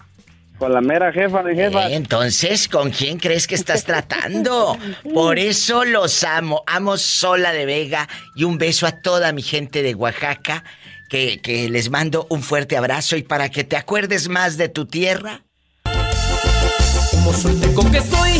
[0.59, 1.89] Con la mera jefa de jefa.
[1.91, 4.79] Eh, Entonces, ¿con quién crees que estás tratando?
[5.13, 6.63] Por eso los amo.
[6.69, 10.63] Amo Sola de Vega y un beso a toda mi gente de Oaxaca,
[11.11, 14.87] que, que les mando un fuerte abrazo y para que te acuerdes más de tu
[14.87, 15.43] tierra.
[17.25, 18.33] Como solteco que soy,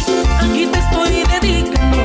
[0.43, 2.05] aquí te estoy dedicando.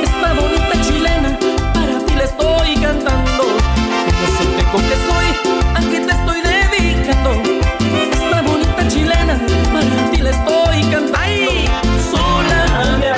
[0.00, 1.36] Esta bonita chilena,
[1.74, 3.42] para ti la estoy cantando.
[3.42, 5.26] Como solteco que soy,
[5.74, 7.32] aquí te estoy dedicando.
[8.12, 9.40] Esta bonita chilena,
[9.72, 11.50] para ti la estoy cantando.
[12.08, 13.10] Sola, me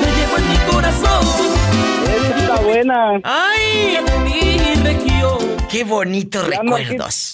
[0.00, 1.26] me llevo en mi corazón.
[2.16, 3.20] Esa está buena.
[3.24, 3.98] ¡Ay!
[4.06, 5.38] De mi región.
[5.68, 7.29] ¡Qué bonitos recuerdos!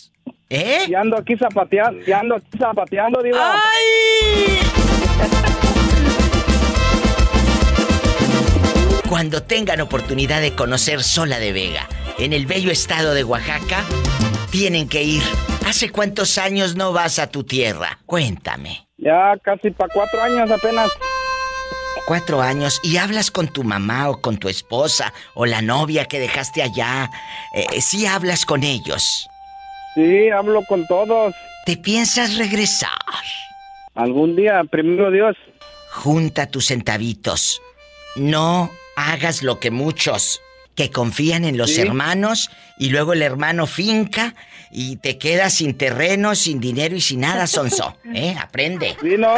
[0.48, 0.94] ¿Eh?
[0.96, 3.54] Ando aquí zapateando, ando aquí zapateando, diva.
[3.54, 4.58] ¡Ay!
[9.08, 11.88] Cuando tengan oportunidad de conocer Sola de Vega,
[12.18, 13.84] en el bello estado de Oaxaca,
[14.50, 15.22] tienen que ir.
[15.66, 17.98] ¿Hace cuántos años no vas a tu tierra?
[18.06, 18.88] Cuéntame.
[18.98, 20.90] Ya casi para cuatro años apenas.
[22.06, 26.20] Cuatro años y hablas con tu mamá o con tu esposa o la novia que
[26.20, 27.10] dejaste allá.
[27.52, 29.28] Eh, sí hablas con ellos.
[29.96, 31.34] Sí, hablo con todos.
[31.64, 32.90] ¿Te piensas regresar?
[33.96, 35.36] Algún día, primero Dios.
[35.90, 37.60] Junta tus centavitos.
[38.16, 40.40] No hagas lo que muchos
[40.74, 41.80] que confían en los Sí.
[41.80, 44.34] hermanos y luego el hermano finca
[44.70, 47.96] y te quedas sin terreno, sin dinero y sin nada, Sonso.
[48.14, 48.36] ¿Eh?
[48.38, 48.94] Aprende.
[49.00, 49.34] Sí, ¿no?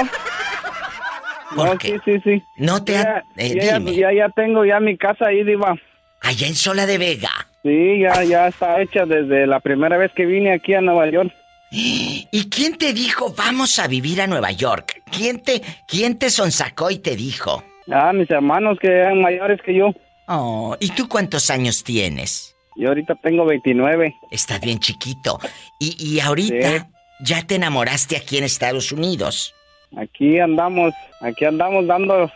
[1.55, 2.01] ¿Por no, qué?
[2.05, 2.43] sí, sí, sí.
[2.57, 3.95] No te ya, ha- eh, ya, dime.
[3.95, 5.77] ya, ya tengo ya mi casa ahí, diva.
[6.21, 7.31] Allá en Sola de Vega.
[7.63, 11.33] Sí, ya, ya está hecha desde la primera vez que vine aquí a Nueva York.
[11.71, 15.03] ¿Y quién te dijo vamos a vivir a Nueva York?
[15.11, 17.63] ¿Quién te, quién te sonsacó y te dijo?
[17.91, 19.91] Ah, mis hermanos que eran mayores que yo.
[20.29, 22.55] Oh, ¿y tú cuántos años tienes?
[22.77, 24.15] Yo ahorita tengo 29.
[24.31, 25.39] Estás bien chiquito.
[25.81, 26.85] Y, y ahorita Sí.
[27.25, 29.55] ya te enamoraste aquí en Estados Unidos.
[29.97, 32.31] Aquí andamos, aquí andamos dando.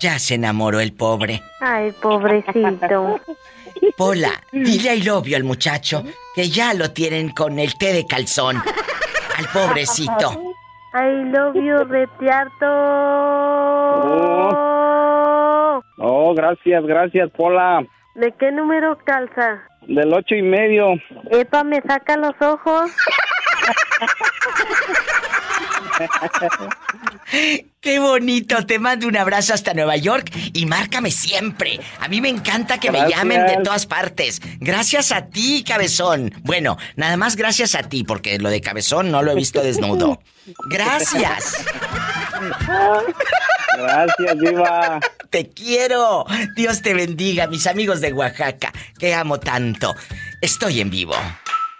[0.00, 1.42] Ya se enamoró el pobre.
[1.60, 3.20] Ay, pobrecito.
[3.96, 6.02] Pola, dile I love you al muchacho
[6.34, 8.56] que ya lo tienen con el té de calzón.
[9.36, 10.54] Al pobrecito.
[10.92, 12.66] I love you, retiarto.
[15.98, 17.84] Oh, gracias, gracias, Pola.
[18.14, 19.62] ¿De qué número calza?
[19.86, 20.94] Del ocho y medio.
[21.30, 22.90] Epa, me saca los ojos.
[27.80, 31.80] Qué bonito, te mando un abrazo hasta Nueva York y márcame siempre.
[31.98, 34.42] A mí me encanta que me llamen de todas partes.
[34.58, 36.32] Gracias a ti, cabezón.
[36.42, 40.20] Bueno, nada más gracias a ti, porque lo de cabezón no lo he visto desnudo.
[40.68, 41.64] Gracias.
[43.76, 45.00] Gracias, Diva.
[45.30, 46.26] Te quiero.
[46.56, 49.94] Dios te bendiga, mis amigos de Oaxaca, que amo tanto.
[50.40, 51.14] Estoy en vivo.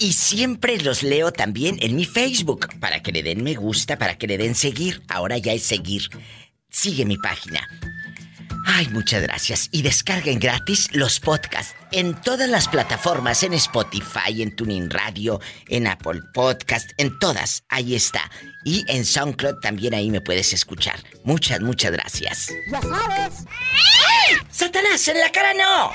[0.01, 4.17] Y siempre los leo también en mi Facebook, para que le den me gusta, para
[4.17, 5.03] que le den seguir.
[5.09, 6.09] Ahora ya es seguir.
[6.71, 7.69] Sigue mi página.
[8.65, 9.69] Ay, muchas gracias.
[9.73, 15.39] Y descarguen gratis los podcasts en todas las plataformas, en Spotify, en Tuning Radio,
[15.69, 17.65] en Apple Podcast, en todas.
[17.69, 18.31] Ahí está.
[18.65, 20.99] Y en SoundCloud también ahí me puedes escuchar.
[21.25, 22.49] Muchas, muchas gracias.
[22.71, 23.45] Ya sabes.
[24.51, 25.93] ¡Satanás, en la cara no!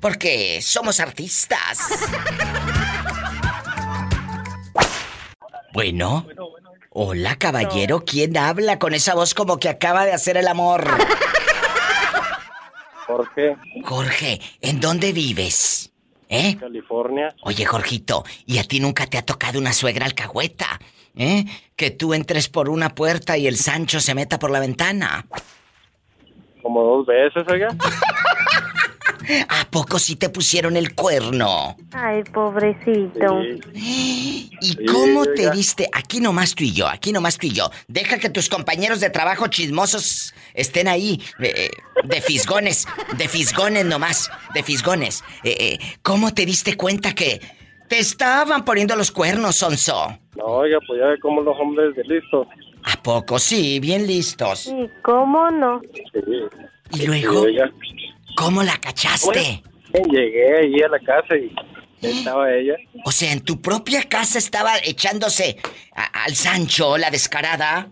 [0.00, 1.78] Porque somos artistas.
[5.72, 6.26] Bueno.
[6.90, 8.04] Hola, caballero.
[8.04, 10.84] ¿Quién habla con esa voz como que acaba de hacer el amor?
[13.06, 15.92] Jorge, Jorge, ¿en dónde vives?
[16.28, 16.56] ¿Eh?
[16.58, 17.34] California.
[17.42, 20.80] Oye, Jorgito, ¿y a ti nunca te ha tocado una suegra alcahueta?
[21.16, 21.44] ¿Eh?
[21.74, 25.26] Que tú entres por una puerta y el Sancho se meta por la ventana.
[26.62, 27.68] Como dos veces, oiga.
[29.48, 31.76] ¿A poco sí te pusieron el cuerno?
[31.92, 33.42] Ay, pobrecito.
[33.74, 35.88] ¿Y cómo te diste?
[35.92, 37.70] Aquí nomás tú y yo, aquí nomás tú y yo.
[37.88, 41.70] Deja que tus compañeros de trabajo chismosos estén ahí, eh,
[42.04, 45.22] de fisgones, de fisgones nomás, de fisgones.
[45.44, 47.40] Eh, eh, ¿Cómo te diste cuenta que
[47.88, 50.18] te estaban poniendo los cuernos, Sonso?
[50.36, 52.46] No, oiga, pues ya ve cómo los hombres de listos.
[52.84, 53.78] ¿A poco sí?
[53.80, 54.66] Bien listos.
[54.66, 55.80] ¿Y cómo no?
[56.12, 56.20] Sí.
[56.92, 57.42] ¿Y luego?
[57.42, 57.70] oiga,
[58.36, 59.62] ¿Cómo la cachaste?
[59.92, 61.52] llegué allí a la casa y
[62.06, 62.74] estaba ella.
[63.04, 65.56] O sea, en tu propia casa estaba echándose
[65.94, 67.88] a- al Sancho, la descarada.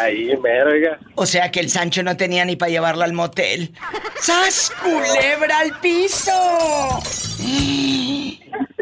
[0.00, 1.00] Ahí, mero, oiga.
[1.16, 3.72] O sea que el Sancho no tenía ni para llevarla al motel.
[4.20, 6.32] ¡Sas culebra al piso!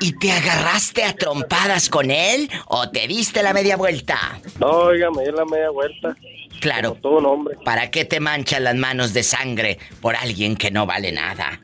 [0.03, 4.38] ¿Y te agarraste a trompadas con él o te diste la media vuelta?
[4.59, 6.16] No, oiga, me dio la media vuelta.
[6.61, 6.96] Claro.
[7.00, 7.56] todo un hombre.
[7.64, 11.61] ¿Para qué te manchan las manos de sangre por alguien que no vale nada?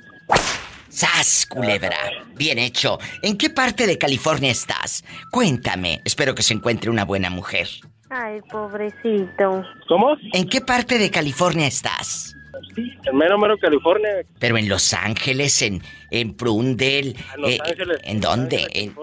[0.88, 1.98] ¡Sas, culebra!
[2.34, 2.98] Bien hecho.
[3.22, 5.04] ¿En qué parte de California estás?
[5.30, 6.00] Cuéntame.
[6.04, 7.68] Espero que se encuentre una buena mujer.
[8.08, 9.64] Ay, pobrecito.
[9.88, 10.16] ¿Cómo?
[10.32, 12.35] ¿En qué parte de California estás?
[12.76, 14.10] En mero, mero, California.
[14.38, 17.16] Pero en Los Ángeles, en, en Prundel.
[17.34, 17.98] En Los eh, Ángeles.
[18.04, 18.66] ¿En dónde?
[18.72, 18.94] En,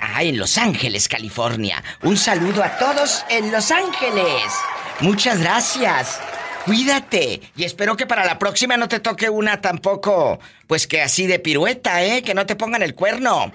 [0.00, 1.82] ah, en Los Ángeles, California.
[2.02, 4.44] Un saludo a todos en Los Ángeles.
[5.00, 6.20] Muchas gracias.
[6.64, 7.40] Cuídate.
[7.56, 11.38] Y espero que para la próxima no te toque una tampoco, pues que así de
[11.38, 12.22] pirueta, ¿eh?
[12.22, 13.52] Que no te pongan el cuerno.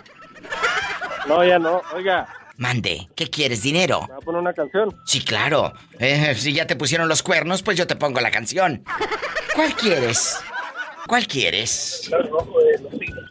[1.28, 1.82] No, ya no.
[1.94, 3.64] Oiga, Mande, ¿qué quieres?
[3.64, 4.02] ¿Dinero?
[4.04, 4.96] ¿me va a poner una canción?
[5.06, 5.74] Sí, claro.
[6.00, 8.84] Eh, si ya te pusieron los cuernos, pues yo te pongo la canción.
[9.56, 10.38] ¿Cuál quieres?
[11.08, 12.12] ¿Cuál quieres?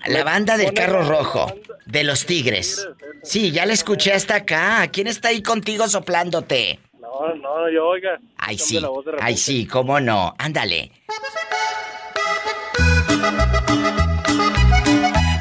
[0.06, 1.52] La banda del carro rojo,
[1.86, 2.88] de los tigres.
[3.22, 4.86] Sí, ya la escuché hasta acá.
[4.92, 6.80] ¿Quién está ahí contigo soplándote?
[7.00, 8.18] No, no, yo, oiga.
[8.38, 8.80] Ay, sí.
[9.20, 10.34] Ay, sí, cómo no.
[10.38, 10.92] Ándale.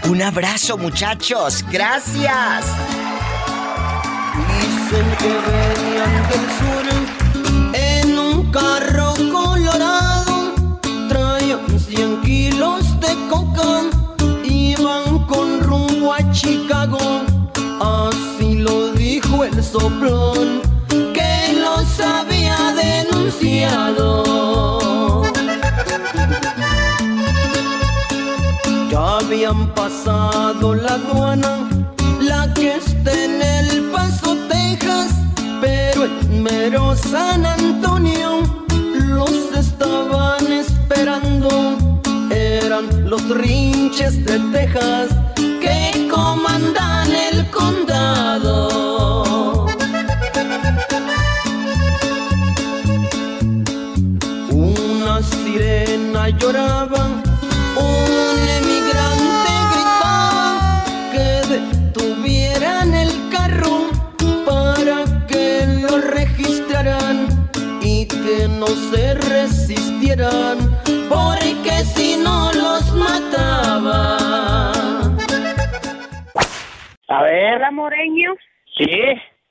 [0.09, 1.63] Un abrazo, muchachos.
[1.71, 2.65] Gracias.
[4.47, 6.85] Dicen que venían del sur
[7.73, 9.13] en un carro
[11.95, 13.83] 100 kilos de coca.
[14.43, 16.97] Iban con rumbo a Chicago.
[17.79, 20.61] Así lo dijo el soplón
[21.13, 24.23] que los había denunciado.
[28.89, 31.69] Ya habían pasado la aduana,
[32.21, 35.11] la que está en El Paso, Texas,
[35.61, 38.41] pero en mero San Antonio
[38.93, 40.72] los estaban esperando.
[40.95, 41.39] Eran
[43.09, 45.09] los rinches de Texas
[45.61, 49.67] que comandan el condado.
[54.51, 57.12] Una sirena lloraba,
[77.43, 77.55] ver.
[77.57, 78.33] Hola, Moreño.
[78.77, 78.87] Sí,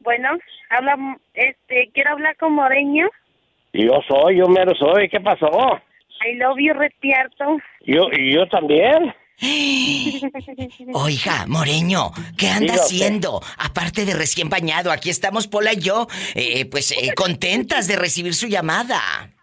[0.01, 0.31] Bueno,
[0.71, 0.97] habla,
[1.35, 3.09] este, quiero hablar con Moreño.
[3.73, 5.09] yo soy, yo mero soy.
[5.09, 5.47] ¿Qué pasó?
[6.27, 7.57] I love you, Retierto.
[7.87, 9.15] Yo, y yo también.
[10.95, 13.41] Oiga, Moreño, ¿qué anda haciendo?
[13.59, 18.35] Aparte de recién bañado, aquí estamos Pola y yo, eh, pues eh, contentas de recibir
[18.35, 19.01] su llamada.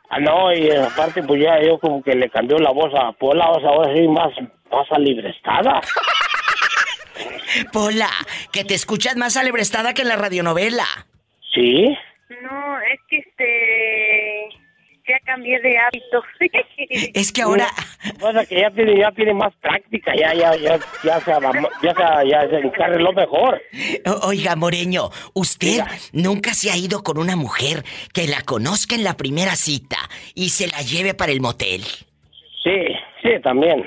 [0.09, 3.49] Ah, no, y aparte, pues ya yo como que le cambió la voz a Pola,
[3.51, 4.31] o sea, ahora sí más,
[4.71, 5.81] más alibrestada.
[7.71, 8.09] Pola,
[8.51, 10.85] que te escuchas más alebrestada que en la radionovela.
[11.53, 11.95] ¿Sí?
[12.43, 14.49] No, es que este,
[15.07, 16.23] ya cambié de hábito.
[17.13, 17.67] Es que ahora...
[18.19, 21.31] Pasa que ya tiene, ya tiene más práctica, ya, ya, ya, ya se,
[21.83, 23.61] ya se, ya se encarriló mejor.
[24.05, 25.81] O- Oiga, Moreño, usted
[26.13, 29.97] nunca se ha ido con una mujer que la conozca en la primera cita
[30.35, 31.81] y se la lleve para el motel.
[32.63, 32.79] Sí,
[33.23, 33.83] sí, también.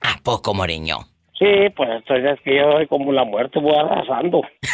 [0.00, 0.98] ¿A poco, Moreño?
[1.38, 4.42] Sí, pues entonces es que yo soy como la muerte, voy arrasando.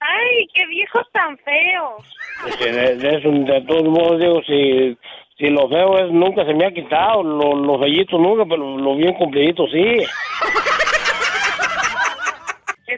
[0.00, 1.96] Ay, qué viejo tan feo.
[2.42, 4.96] Pues, de, de de todos modos, digo, si,
[5.38, 8.96] si lo feo es, nunca se me ha quitado, lo, los bellitos nunca, pero lo
[8.96, 9.98] bien cumplidito sí.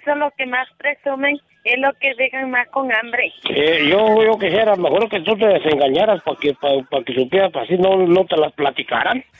[0.07, 3.33] Eso es lo que más presumen, es lo que dejan más con hambre.
[3.51, 7.65] Eh, yo, yo quisiera mejor que tú te desengañaras para que, para, que supieras, para
[7.65, 9.25] así no, no te las platicaran.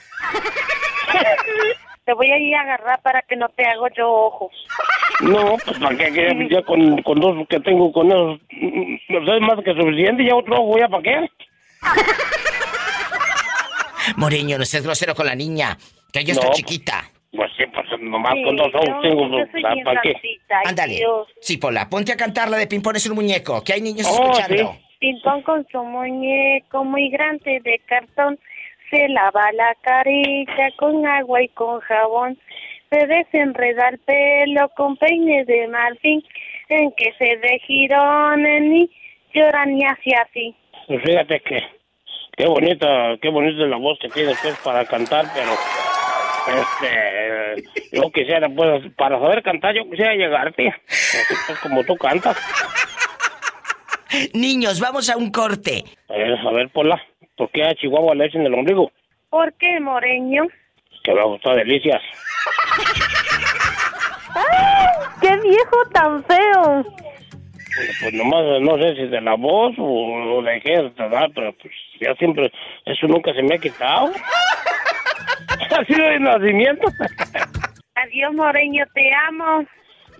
[2.03, 4.49] Te voy a ir a agarrar para que no te hago yo ojo.
[5.21, 9.25] No, pues para qué, que ya con, con dos que tengo con esos, mm, no
[9.25, 11.29] sé, más que suficiente, ya otro ojo, ya para qué.
[14.15, 15.77] Moreño, no seas grosero con la niña,
[16.13, 16.53] que ella está No.
[16.53, 17.03] chiquita.
[17.31, 20.13] Pues sí, pues nomás Sí, con dos ojos yo- tengo, ¿para qué?
[20.65, 20.99] Ándale.
[21.41, 24.31] Sí, Pola, ponte a cantar la de Pimpón es un muñeco, que hay niños Oh,
[24.31, 24.75] escuchando.
[24.99, 28.39] Pintón con su muñeco muy grande de cartón.
[28.89, 32.39] Se lava la carita con agua y con jabón.
[32.89, 36.25] Se desenreda el pelo con peine de marfil.
[36.69, 38.89] En que se de girones ni
[39.33, 40.55] lloran ni así así.
[40.87, 41.61] Pues fíjate que
[42.37, 45.51] qué bonita, qué bonita es la voz que tienes pues para cantar, pero
[46.47, 52.37] este yo quisiera pues para saber cantar yo quisiera llegarte, así pues como tú cantas.
[54.33, 55.83] Niños, vamos a un corte.
[56.09, 57.01] A ver, a ver, Pola,
[57.35, 58.91] ¿por qué a Chihuahua le echan el ombligo?
[59.29, 60.47] ¿Por qué, Moreño?
[61.03, 62.01] Que me gustó delicias.
[65.21, 66.85] ¡Qué viejo tan feo!
[68.01, 71.29] Pues nomás no sé si de la voz o, o de qué, ¿verdad?
[71.35, 72.51] Pero pues ya siempre,
[72.85, 74.11] eso nunca se me ha quitado.
[75.77, 76.87] ha sido de nacimiento.
[77.95, 79.65] Adiós, Moreño, te amo.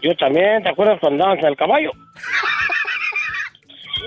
[0.01, 1.91] Yo también, ¿te acuerdas cuando andabas en el caballo?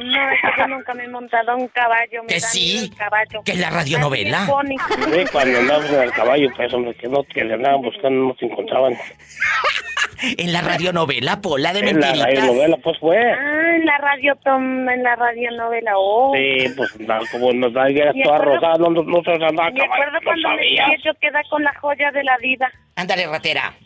[0.02, 2.22] No, es que yo nunca me he montado un caballo.
[2.22, 3.42] Me Que sí, caballo.
[3.44, 4.44] que es la radionovela.
[4.44, 4.78] Así.
[5.12, 8.34] Sí, cuando andabas en el caballo, pues hombre, que no, que le andaban buscando, no
[8.34, 8.94] te encontraban.
[10.38, 12.44] En la radionovela, Pola, de En la mentiritas.
[12.46, 13.16] novela, pues fue.
[13.18, 15.92] Ah, en la radio, tom, en la radionovela.
[15.96, 16.32] Oh.
[16.34, 19.48] Sí, pues na- como nos da Me toda acuerdo- rosada, no, no, no se andaba
[19.68, 20.90] a Me caballo, acuerdo no cuando me sabías.
[20.90, 22.70] decía yo queda con la joya de la vida.
[22.96, 23.72] Ándale, ratera.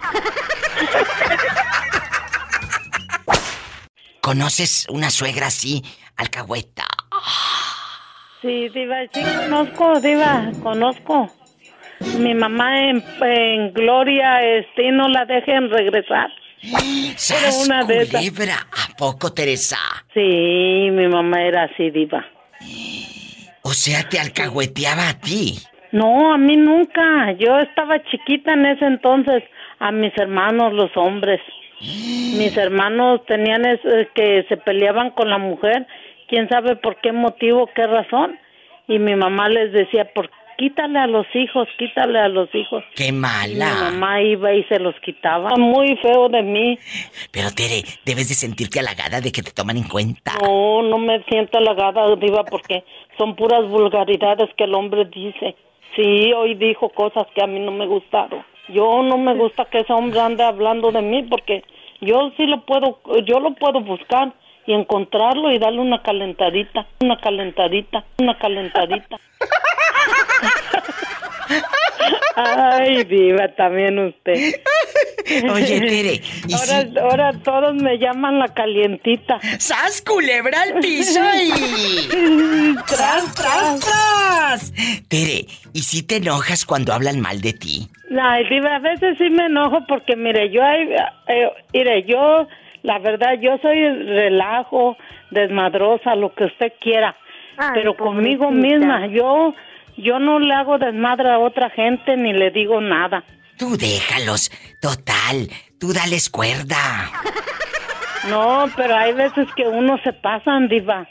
[4.20, 5.82] ¿Conoces una suegra así,
[6.16, 6.84] alcahueta?
[8.40, 11.30] Sí, Diva, sí conozco, Diva, conozco.
[12.18, 16.30] Mi mamá en, en Gloria, este, no la dejen regresar.
[17.16, 18.54] ¡Sas, una culebra!
[18.72, 19.76] ¿A poco, Teresa?
[20.14, 20.20] Sí,
[20.90, 22.24] mi mamá era así, Diva.
[23.62, 25.54] O sea, te alcahueteaba a ti.
[25.92, 27.32] No, a mí nunca.
[27.38, 29.42] Yo estaba chiquita en ese entonces.
[29.78, 31.40] A mis hermanos, los hombres.
[31.80, 35.86] Mis hermanos tenían es- eh, que se peleaban con la mujer.
[36.28, 38.38] Quién sabe por qué motivo, qué razón.
[38.88, 42.82] Y mi mamá les decía, por quítale a los hijos, quítale a los hijos.
[42.94, 43.90] ¡Qué Y mi mala!
[43.90, 45.50] mamá iba y se los quitaba.
[45.56, 46.78] Muy feo de mí.
[47.30, 50.32] Pero, Tere, debes de sentirte halagada de que te toman en cuenta.
[50.42, 52.84] No, no me siento halagada, Diva, porque
[53.18, 55.56] son puras vulgaridades que el hombre dice.
[55.96, 58.44] Sí, hoy dijo cosas que a mí no me gustaron.
[58.68, 61.62] Yo no me gusta que ese hombre ande hablando de mí porque
[62.00, 64.32] yo sí lo puedo, yo lo puedo buscar
[64.66, 69.18] y encontrarlo y darle una calentadita, una calentadita, una calentadita.
[72.36, 74.54] Ay, diva, también usted.
[75.52, 79.38] Oye, Tere, ¿y ahora, si- ahora todos me llaman la calientita.
[79.58, 81.50] ¡Sas, culebra al piso y...
[82.86, 84.72] ¡Tras, tras, tras!
[85.08, 87.88] Tere, ¿y si te enojas cuando hablan mal de ti?
[88.20, 90.88] Ay, diva, a veces sí me enojo porque, mire, yo, hay,
[91.28, 92.46] eh, mire, yo,
[92.82, 94.96] la verdad, yo soy relajo,
[95.30, 97.16] desmadrosa, lo que usted quiera,
[97.56, 99.54] Ay, pero conmigo misma, yo,
[99.96, 103.24] yo no le hago desmadre a otra gente ni le digo nada.
[103.58, 104.50] Tú déjalos.
[104.80, 107.10] Total, tú dales cuerda.
[108.28, 111.06] No, pero hay veces que uno se pasan, diva.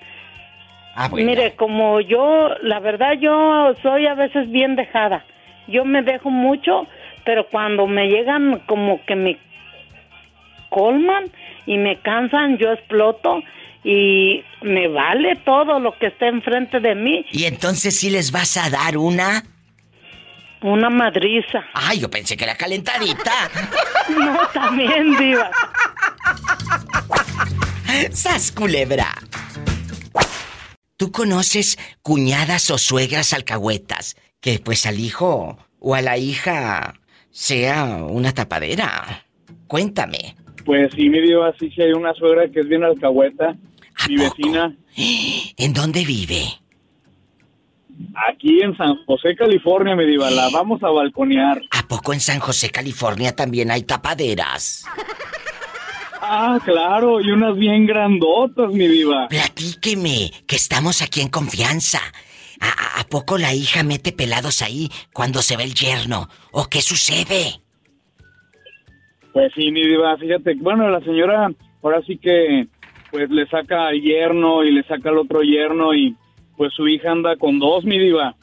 [0.95, 1.27] Ah, bueno.
[1.27, 5.23] Mire, como yo, la verdad, yo soy a veces bien dejada.
[5.67, 6.87] Yo me dejo mucho,
[7.23, 9.37] pero cuando me llegan como que me
[10.69, 11.25] colman
[11.65, 13.41] y me cansan, yo exploto
[13.83, 17.25] y me vale todo lo que esté enfrente de mí.
[17.31, 19.43] Y entonces sí les vas a dar una...
[20.61, 21.65] Una madriza.
[21.73, 23.31] Ay, yo pensé que era calentadita.
[24.09, 25.49] No, también, diva.
[28.11, 29.13] ¡Sas, culebra!
[30.97, 36.95] ¿Tú conoces cuñadas o suegras alcahuetas que pues al hijo o a la hija
[37.31, 39.25] sea una tapadera?
[39.67, 40.35] Cuéntame.
[40.65, 43.55] Pues sí, mi diva, sí, sí hay una suegra que es bien alcahueta,
[44.09, 44.75] mi vecina,
[45.57, 46.43] ¿En dónde vive?
[48.29, 51.61] aquí en San José, California, mi diva, la vamos a balconear.
[51.71, 54.85] ¿A poco en San José, California también hay tapaderas?
[56.21, 59.27] Ah, claro, y unas bien grandotas, mi diva.
[59.29, 61.99] Platíqueme, que estamos aquí en confianza.
[62.59, 66.29] ¿A, a- a poco la hija mete pelados ahí cuando se ve el yerno?
[66.51, 67.61] ¿O qué sucede?
[69.33, 72.67] Pues sí, mi diva, fíjate, bueno, la señora ahora sí que
[73.13, 76.15] pues le saca al yerno y le saca al otro yerno y
[76.57, 78.35] pues su hija anda con dos, mi diva.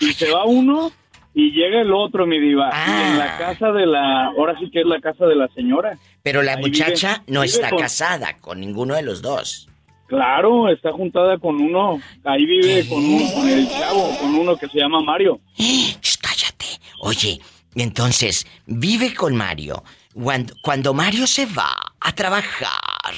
[0.00, 0.90] Y se va uno
[1.34, 2.70] y llega el otro, mi diva.
[2.86, 5.98] Y en la casa de la, ahora sí que es la casa de la señora.
[6.22, 9.68] Pero la Ahí muchacha vive- no vive está con- casada con ninguno de los dos.
[10.06, 12.00] Claro, está juntada con uno.
[12.24, 15.40] Ahí vive con, un, con el chavo, con uno que se llama Mario.
[15.58, 16.66] Shh, cállate.
[17.00, 17.38] Oye,
[17.74, 19.82] entonces, vive con Mario.
[20.14, 23.12] Cuando, cuando Mario se va a trabajar,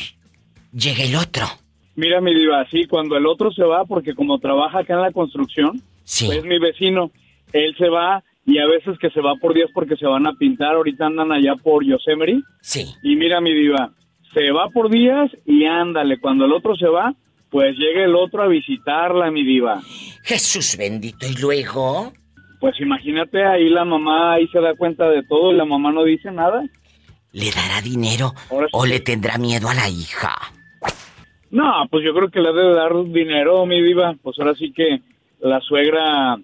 [0.72, 1.46] llega el otro.
[1.96, 5.12] Mira, mi diva, sí, cuando el otro se va, porque como trabaja acá en la
[5.12, 7.10] construcción, pues es mi vecino,
[7.52, 10.32] él se va y a veces que se va por días porque se van a
[10.32, 12.40] pintar, ahorita andan allá por Yosemite.
[12.62, 12.86] Sí.
[13.02, 13.92] Y mira, mi diva,
[14.32, 17.14] se va por días y ándale, cuando el otro se va,
[17.50, 19.82] pues llega el otro a visitarla, mi diva.
[20.22, 22.12] Jesús bendito, ¿y luego?
[22.60, 26.04] Pues imagínate, ahí la mamá ahí se da cuenta de todo y la mamá no
[26.04, 26.62] dice nada.
[27.32, 28.34] ¿Le dará dinero
[28.72, 30.36] o le tendrá miedo a la hija?
[31.50, 34.14] No, pues yo creo que le ha de dar dinero, mi diva.
[34.22, 35.00] Pues ahora sí que
[35.40, 36.36] la suegra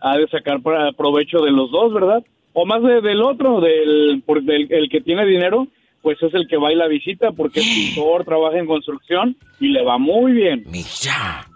[0.00, 2.22] ha de sacar para provecho de los dos, ¿verdad?
[2.52, 5.66] O más de- del otro, del, por- del el que tiene dinero,
[6.02, 9.68] pues es el que va y la visita porque es pintor, trabaja en construcción y
[9.68, 10.62] le va muy bien.
[10.66, 11.46] Mira.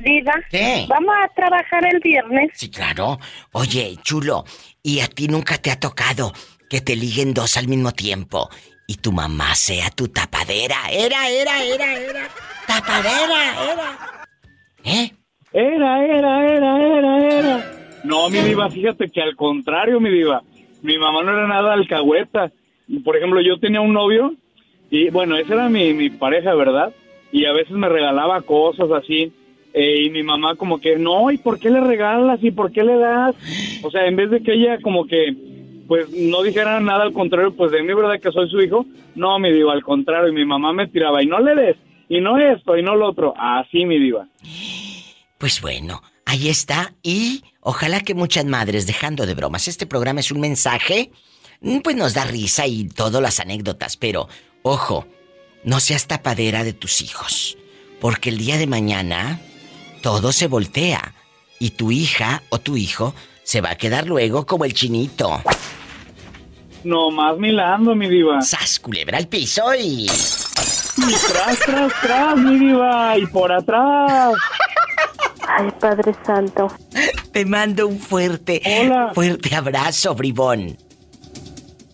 [0.00, 0.84] Diva, ¿Qué?
[0.88, 2.50] vamos a trabajar el viernes.
[2.54, 3.18] Sí, claro.
[3.52, 4.44] Oye, chulo,
[4.82, 6.32] ¿y a ti nunca te ha tocado
[6.68, 8.48] que te liguen dos al mismo tiempo
[8.92, 10.76] y tu mamá sea tu tapadera?
[10.90, 12.28] Era, era, era, era.
[12.66, 14.26] Tapadera, era.
[14.84, 15.12] ¿Eh?
[15.52, 17.72] Era, era, era, era, era.
[18.04, 20.42] No, mi diva, fíjate que al contrario, mi diva.
[20.82, 22.50] Mi mamá no era nada alcahueta.
[23.04, 24.34] Por ejemplo, yo tenía un novio
[24.90, 26.92] y, bueno, esa era mi, mi pareja, ¿verdad?
[27.30, 29.32] Y a veces me regalaba cosas así.
[29.72, 32.42] eh, y mi mamá como que, no, ¿y por qué le regalas?
[32.42, 33.34] ¿Y por qué le das?
[33.82, 35.34] O sea, en vez de que ella como que,
[35.86, 38.20] pues, no dijera nada al contrario, pues de mí, ¿verdad?
[38.20, 38.86] Que soy su hijo.
[39.14, 40.30] No, mi diva, al contrario.
[40.30, 41.76] Y mi mamá me tiraba, y no le des,
[42.08, 43.34] y no esto, y no lo otro.
[43.36, 44.26] Así, mi diva.
[45.38, 46.94] Pues bueno, ahí está.
[47.02, 51.10] Y ojalá que muchas madres, dejando de bromas, este programa es un mensaje,
[51.60, 54.28] mm, pues nos da risa y todas las anécdotas, pero
[54.62, 55.06] ojo,
[55.64, 57.56] no seas tapadera de tus hijos,
[58.00, 59.40] porque el día de mañana
[60.02, 61.14] todo se voltea
[61.58, 65.42] y tu hija o tu hijo se va a quedar luego como el chinito.
[66.84, 68.40] No más milando, mi diva.
[68.40, 70.06] ¡Sas, culebra al piso y...
[70.06, 73.16] Y tras, tras, tras, mi diva.
[73.18, 74.34] Y por atrás.
[75.48, 76.68] Ay, Padre Santo.
[77.32, 78.60] Te mando un fuerte,
[79.14, 80.76] fuerte abrazo, bribón.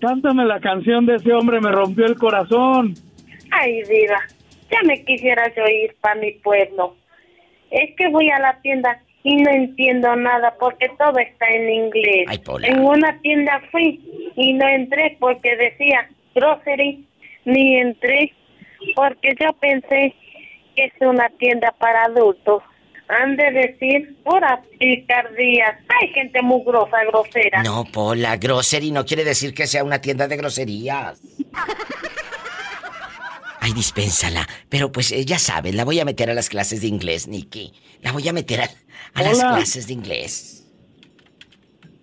[0.01, 2.94] Cántame la canción de ese hombre, me rompió el corazón.
[3.51, 4.20] Ay, Diva,
[4.70, 6.94] ya me quisiera yo ir para mi pueblo.
[7.70, 12.27] Es que voy a la tienda y no entiendo nada porque todo está en inglés.
[12.29, 12.66] Ay, Pola.
[12.69, 14.01] En una tienda fui
[14.37, 17.05] y no entré porque decía grocery,
[17.45, 18.33] ni entré
[18.95, 20.14] porque yo pensé
[20.77, 22.62] que es una tienda para adultos.
[23.09, 25.79] Han de decir pura picardía.
[25.89, 27.62] Hay gente muy grosa, grosera.
[27.62, 31.21] No, Pola, grocery no quiere decir que sea una tienda de groserías.
[33.69, 34.49] Ay, dispénsala.
[34.71, 37.75] Pero pues eh, ya sabes, la voy a meter a las clases de inglés, Nicky.
[38.01, 38.71] La voy a meter a,
[39.12, 40.64] a las clases de inglés.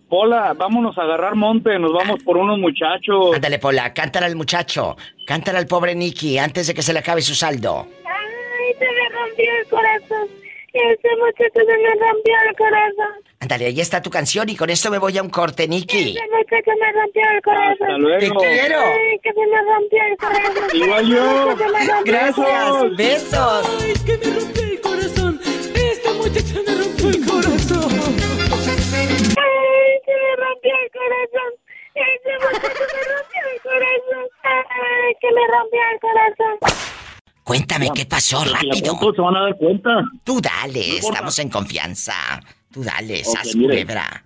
[0.09, 3.33] Hola, vámonos a agarrar monte, nos vamos por unos muchachos.
[3.33, 4.95] Ándale, Pola, cántale al muchacho.
[5.25, 7.87] Cántale al pobre Nicky antes de que se le acabe su saldo.
[8.05, 10.44] Ay, se me rompió el corazón.
[10.75, 13.23] Ese muchacho se me rompió el corazón.
[13.39, 16.17] Ándale, ahí está tu canción y con esto me voy a un corte, Nicky.
[16.17, 17.87] Ese muchacho me rompió el corazón.
[17.87, 18.19] Hasta luego.
[18.19, 18.79] Te quiero.
[18.81, 20.69] Ay, que se me rompió el corazón.
[20.73, 21.55] Igual yo.
[22.03, 23.65] Que Gracias, besos.
[23.81, 25.39] Ay, que me rompió el corazón.
[25.75, 27.89] Esta muchacha me rompió el corazón.
[28.91, 31.51] Ay, se me rompió el corazón.
[31.95, 34.27] Ese muchacho me rompió el corazón.
[34.43, 36.59] Ay, que me rompió el corazón.
[37.45, 38.97] Cuéntame qué pasó, si rápido.
[38.97, 40.03] cuento, se van a dar cuenta.
[40.23, 42.13] Tú dale, No estamos en confianza.
[42.73, 44.23] Tú dale, Ok, sas culebra.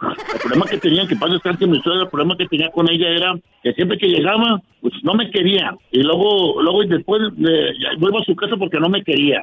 [0.00, 2.88] El problema que tenía, que pasa es que mi suegra, el problema que tenía con
[2.88, 3.34] ella era
[3.64, 5.74] que siempre que llegaba, pues no me quería.
[5.90, 9.42] Y luego, luego y después eh, vuelvo a su casa porque no me quería.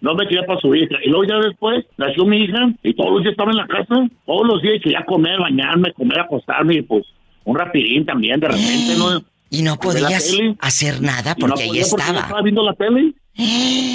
[0.00, 0.96] No me quería para su hija.
[1.04, 4.08] Y luego ya después nació mi hija y todos los días estaba en la casa.
[4.26, 7.04] Todos los días quería comer, bañarme, comer, acostarme y pues
[7.44, 9.22] un rapidín también de repente, ¿no?
[9.50, 12.20] Y no podías hacer nada Y no porque ahí porque estaba.
[12.20, 13.14] estaba viendo la tele.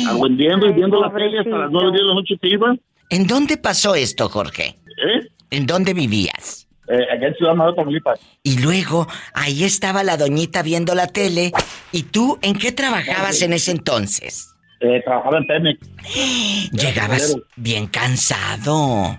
[0.08, 2.76] Argüendiendo y viendo la tele hasta las 9 de la noche se iba.
[3.10, 4.76] ¿En dónde pasó esto, Jorge?
[4.88, 5.28] ¿Eh?
[5.50, 6.68] ¿En dónde vivías?
[6.88, 8.20] Eh, allá en Ciudad Nueva, Tamaulipas.
[8.44, 11.52] Y luego, ahí estaba la doñita viendo la tele.
[11.92, 14.54] ¿Y tú en qué trabajabas en ese entonces?
[14.82, 15.80] Eh, trabajaba en Pemex.
[16.72, 19.18] Llegabas bien cansado.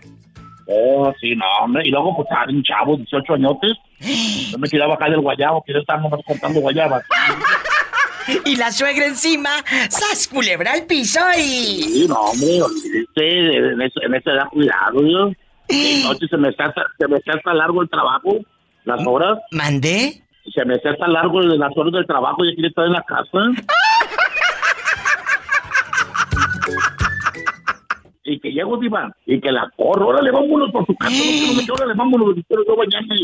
[0.66, 1.82] Oh, sí, no, hombre.
[1.86, 3.72] Y luego, pues, un chavo, 18 añotes.
[4.50, 7.04] Yo me quería bajar del guayabo, quería estar nomás contando guayabas.
[8.44, 9.50] Y la suegra encima,
[9.90, 11.82] ¡sas culebra al piso y...
[11.82, 15.26] Sí, no, hombre, olvídese, en, esa- en esa edad, cuidado, yo.
[15.68, 18.38] De noche se me está, se me está hasta largo el trabajo,
[18.84, 19.38] las horas.
[19.50, 20.22] ¿Mandé?
[20.54, 23.38] Se me está hasta largo las horas del trabajo y quiere estar en la casa.
[28.24, 31.54] y que llego, diva, y que la corro, órale, vámonos por tu casa, no quiero
[31.54, 33.16] meter, órale, vámonos, quiero yo bañarme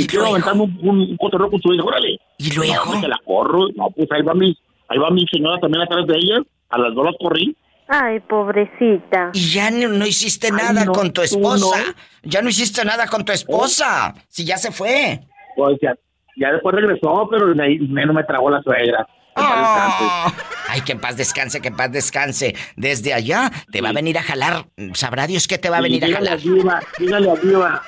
[0.00, 2.18] y, quiero aventarme un, un, un cotorreo con su hija, órale.
[2.38, 2.94] ¿Y luego?
[2.94, 4.56] No, que la corro, no, pues ahí va mi,
[4.88, 6.36] ahí va mi señora también atrás de ella,
[6.70, 7.56] a las dos las corrí,
[7.88, 9.30] Ay, pobrecita.
[9.32, 11.78] Y ya no, no hiciste nada no, con tu esposa.
[11.78, 11.92] no.
[12.24, 14.12] Ya no hiciste nada con tu esposa.
[14.28, 15.20] Si ya se fue.
[15.54, 15.94] pues ya,
[16.36, 19.06] ya después regresó, pero de ahí no me tragó la suegra.
[19.36, 20.32] Ah.
[20.68, 22.56] Ay, que en paz descanse, que en paz descanse.
[22.74, 24.66] Desde allá te va a venir a jalar.
[24.94, 26.42] Sabrá Dios que te va a Sí, venir a dígale jalar.
[26.42, 27.82] Diva, dígale a Diva,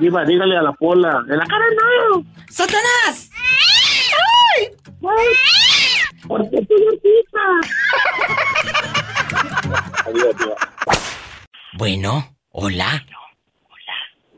[0.00, 1.64] Diva, dígale a la pola, en la cara
[2.10, 2.24] no.
[2.48, 3.30] ¡Satanás!
[4.56, 4.68] ¡Ay!
[6.26, 6.74] ¿Por qué tú
[10.06, 10.54] Adiós, Diva.
[11.74, 13.04] Bueno, hola.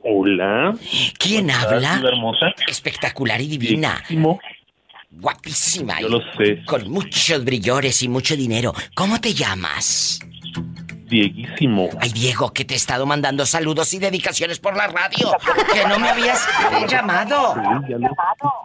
[0.02, 0.74] Hola.
[1.18, 2.08] ¿Quién ¿Cómo estás, habla?
[2.08, 2.46] hermosa?
[2.66, 3.96] Espectacular y divina.
[4.08, 4.40] Bienísimo.
[5.10, 6.00] Guapísima.
[6.00, 6.64] Yo lo sé.
[6.64, 8.72] Con muchos brillores y mucho dinero.
[8.94, 10.20] ¿Cómo te llamas?
[11.10, 11.90] Dieguísimo.
[12.00, 15.32] Ay, Diego, que te he estado mandando saludos y dedicaciones por la radio.
[15.72, 16.46] Que no me habías
[16.88, 17.54] llamado.
[17.54, 18.08] Sí, ya lo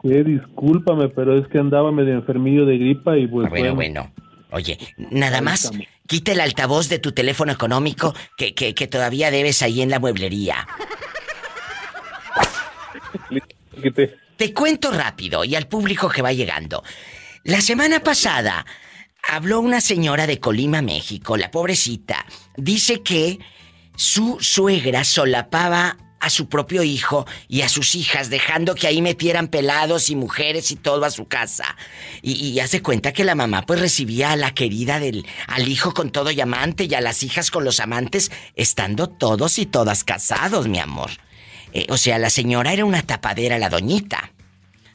[0.04, 4.12] sé, discúlpame, pero es que andaba medio enfermillo de gripa y pues Bueno, bueno.
[4.52, 5.72] Oye, nada más,
[6.08, 10.00] quita el altavoz de tu teléfono económico que, que, que todavía debes ahí en la
[10.00, 10.68] mueblería.
[14.38, 16.84] Te cuento rápido y al público que va llegando.
[17.44, 18.66] La semana pasada
[19.28, 22.26] habló una señora de Colima, México, la pobrecita.
[22.58, 23.40] Dice que
[23.96, 29.48] su suegra solapaba a su propio hijo y a sus hijas, dejando que ahí metieran
[29.48, 31.76] pelados y mujeres y todo a su casa.
[32.22, 36.12] Y, hace cuenta que la mamá pues recibía a la querida del, al hijo con
[36.12, 40.68] todo y amante y a las hijas con los amantes, estando todos y todas casados,
[40.68, 41.12] mi amor.
[41.74, 44.32] Eh, o sea, la señora era una tapadera, la doñita.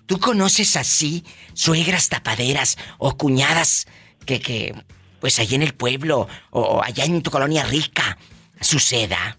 [0.07, 1.24] ¿Tú conoces así
[1.55, 3.87] suegras tapaderas o cuñadas
[4.31, 4.74] que, que
[5.20, 8.16] pues allá en el pueblo o allá en tu colonia rica
[8.61, 9.37] suceda?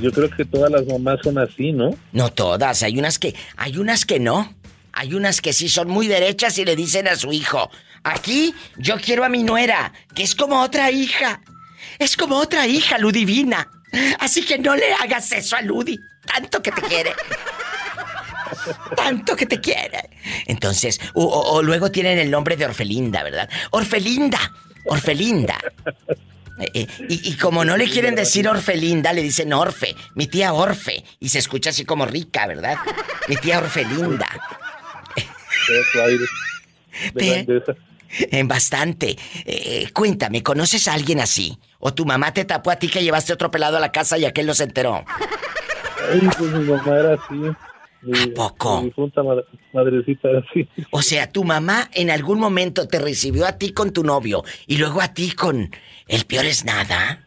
[0.00, 1.90] Yo creo que todas las mamás son así, ¿no?
[2.12, 4.52] No todas, hay unas que hay unas que no.
[4.92, 7.68] Hay unas que sí son muy derechas y le dicen a su hijo,
[8.04, 11.40] "Aquí yo quiero a mi nuera, que es como otra hija.
[11.98, 13.68] Es como otra hija, Ludivina.
[14.20, 17.12] Así que no le hagas eso a Ludi, tanto que te quiere."
[18.96, 20.10] Tanto que te quiere.
[20.46, 23.48] Entonces, o, o- o luego tienen el nombre de Orfelinda, ¿verdad?
[23.70, 24.38] Orfelinda,
[24.86, 25.58] Orfelinda.
[26.60, 30.52] Eh, eh, y, y como no le quieren decir Orfelinda, le dicen Orfe, mi tía
[30.52, 31.04] Orfe.
[31.20, 32.76] Y se escucha así como rica, ¿verdad?
[33.28, 34.28] Mi tía Orfelinda.
[37.14, 37.46] Te-.
[38.30, 39.16] En bastante.
[39.44, 41.58] Eh, cuéntame, ¿conoces a alguien así?
[41.80, 44.24] ¿O tu mamá te tapó a ti que llevaste otro pelado a la casa y
[44.24, 45.04] aquel no se enteró?
[46.12, 47.34] Ay, pues mi mamá era así.
[48.04, 48.80] Mi, poco?
[48.80, 50.68] Mi difunta madre- madrecita así.
[50.90, 54.76] O sea, tu mamá en algún momento te recibió a ti con tu novio y
[54.78, 55.70] luego a ti con
[56.08, 57.26] el peor es nada.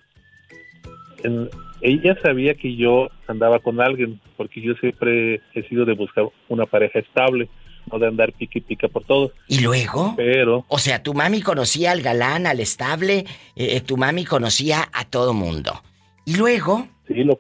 [1.24, 1.50] En-
[1.82, 6.66] ella sabía que yo andaba con alguien, porque yo siempre he sido de buscar una
[6.66, 7.50] pareja estable,
[7.92, 9.32] no de andar pique y pica por todos.
[9.48, 10.14] ¿Y luego?
[10.18, 13.20] Pero O sea, tu mami conocía al galán, al estable,
[13.56, 15.82] eh, eh, tu mami conocía a todo mundo.
[16.26, 17.38] Y luego, sí, lo,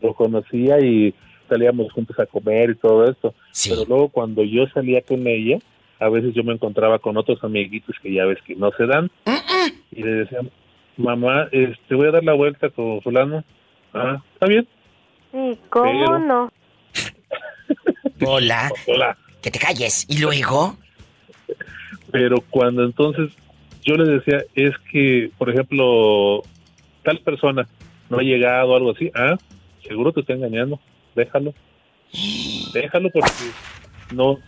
[0.00, 1.12] lo conocía y
[1.48, 3.34] salíamos juntos a comer y todo esto.
[3.68, 5.58] Pero luego cuando yo salía con ella,
[6.00, 9.10] a veces yo me encontraba con otros amiguitos que ya ves que no se dan.
[9.92, 10.40] Y le decía,
[10.96, 13.44] mamá, este, voy a dar la vuelta con fulano.
[13.92, 14.66] Ah, ¿está bien?
[15.32, 16.52] Sí, ¿cómo Pero- no?
[18.26, 19.16] hola, Hola.
[19.42, 20.06] que te calles.
[20.08, 20.76] Y luego,
[22.10, 23.30] Pero cuando entonces
[23.84, 26.42] yo le decía, es que, por ejemplo,
[27.02, 27.66] tal persona
[28.08, 29.36] no ha llegado o algo así, ah,
[29.86, 30.80] seguro te está engañando,
[31.14, 31.54] déjalo.
[32.72, 33.32] Déjalo porque
[34.14, 34.38] no,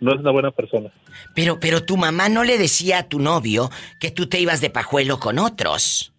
[0.00, 0.90] no es una buena persona.
[1.34, 3.70] pero, pero tu mamá no le decía a tu novio
[4.00, 6.12] que tú te ibas de pajuelo con otros.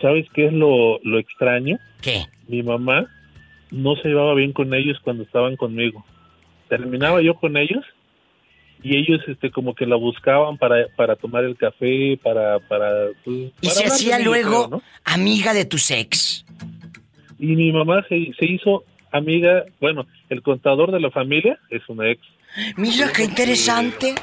[0.00, 1.78] ¿Sabes qué es lo, lo extraño?
[2.02, 2.26] ¿Qué?
[2.48, 3.06] Mi mamá
[3.70, 6.04] no se llevaba bien con ellos cuando estaban conmigo.
[6.68, 7.84] Terminaba yo con ellos
[8.82, 12.60] y ellos este como que la buscaban para, para tomar el café, para...
[12.60, 14.82] para pues, Y para se hacía luego creo, ¿no?
[15.04, 16.45] amiga de tu ex.
[17.38, 22.10] Y mi mamá se, se hizo amiga, bueno, el contador de la familia es una
[22.10, 22.20] ex.
[22.76, 24.14] Mira qué interesante.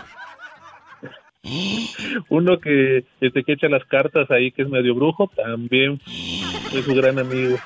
[2.29, 5.99] Uno que, este, que echa las cartas ahí, que es medio brujo, también
[6.73, 7.57] es su gran amigo.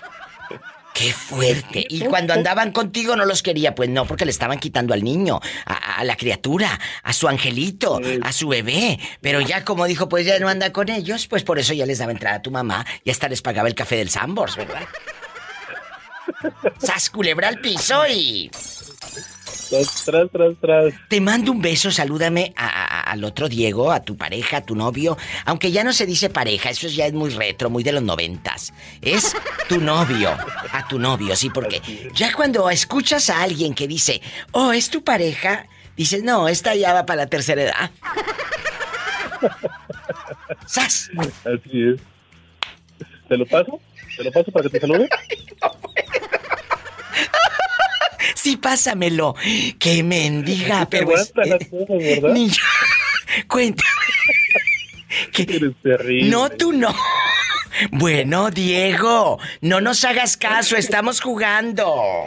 [0.96, 1.86] ¡Qué fuerte!
[1.88, 5.40] Y cuando andaban contigo no los quería, pues no, porque le estaban quitando al niño,
[5.68, 8.98] a, a la criatura, a su angelito, a su bebé.
[9.22, 12.00] Pero ya como dijo, pues ya no anda con ellos, pues por eso ya les
[12.00, 14.88] daba entrada a tu mamá y hasta les pagaba el café del Sambors, ¿verdad?
[16.80, 18.50] ¡Sas culebra al piso y...
[19.70, 20.94] Tras, tras, tras, tras.
[21.10, 24.76] Te mando un beso, salúdame a, a- al otro Diego, a tu pareja, a tu
[24.76, 28.02] novio, aunque ya no se dice pareja, eso ya es muy retro, muy de los
[28.04, 28.72] noventas.
[29.02, 29.36] Es
[29.68, 30.30] tu novio,
[30.72, 31.82] a tu novio, sí, porque
[32.14, 34.22] ya cuando escuchas a alguien que dice,
[34.52, 35.68] oh, es tu pareja,
[35.98, 37.92] dices, no, esta ya va para la tercera edad.
[40.66, 41.10] ¡Sas!
[41.44, 42.00] Así es.
[43.28, 43.82] ¿Te lo paso?
[44.16, 45.10] ¿Te lo paso para que te salude?
[48.48, 49.36] Sí, pásamelo.
[49.78, 51.34] Que mendiga, Te pero es...
[51.36, 52.60] aguantas las cosas,
[53.50, 53.90] cuéntame.
[55.38, 56.30] Eres terrible.
[56.30, 56.96] No, tú no.
[57.92, 62.26] Bueno, Diego, no nos hagas caso, estamos jugando.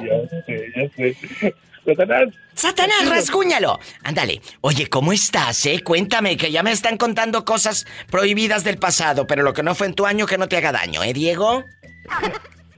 [0.00, 1.54] Ya sé, ya sé.
[1.84, 2.28] Satanás.
[2.54, 3.78] Satanás, rasguñalo.
[4.02, 4.40] Ándale.
[4.62, 5.82] Oye, ¿cómo estás, eh?
[5.82, 9.88] Cuéntame, que ya me están contando cosas prohibidas del pasado, pero lo que no fue
[9.88, 11.64] en tu año que no te haga daño, ¿eh, Diego?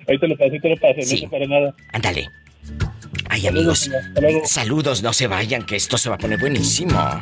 [0.08, 1.02] Ahí te lo paso, ahí te lo paso.
[1.02, 1.22] Sí.
[1.22, 1.74] No para nada.
[1.92, 2.30] Ándale.
[3.30, 3.90] Ay, amigos,
[4.44, 7.20] saludos, no se vayan, que esto se va a poner buenísimo.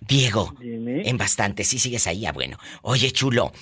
[0.00, 2.58] Diego, en bastante, sí sigues ahí, ah, bueno.
[2.82, 3.52] Oye, chulo,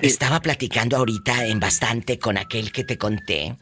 [0.00, 3.56] estaba platicando ahorita en bastante con aquel que te conté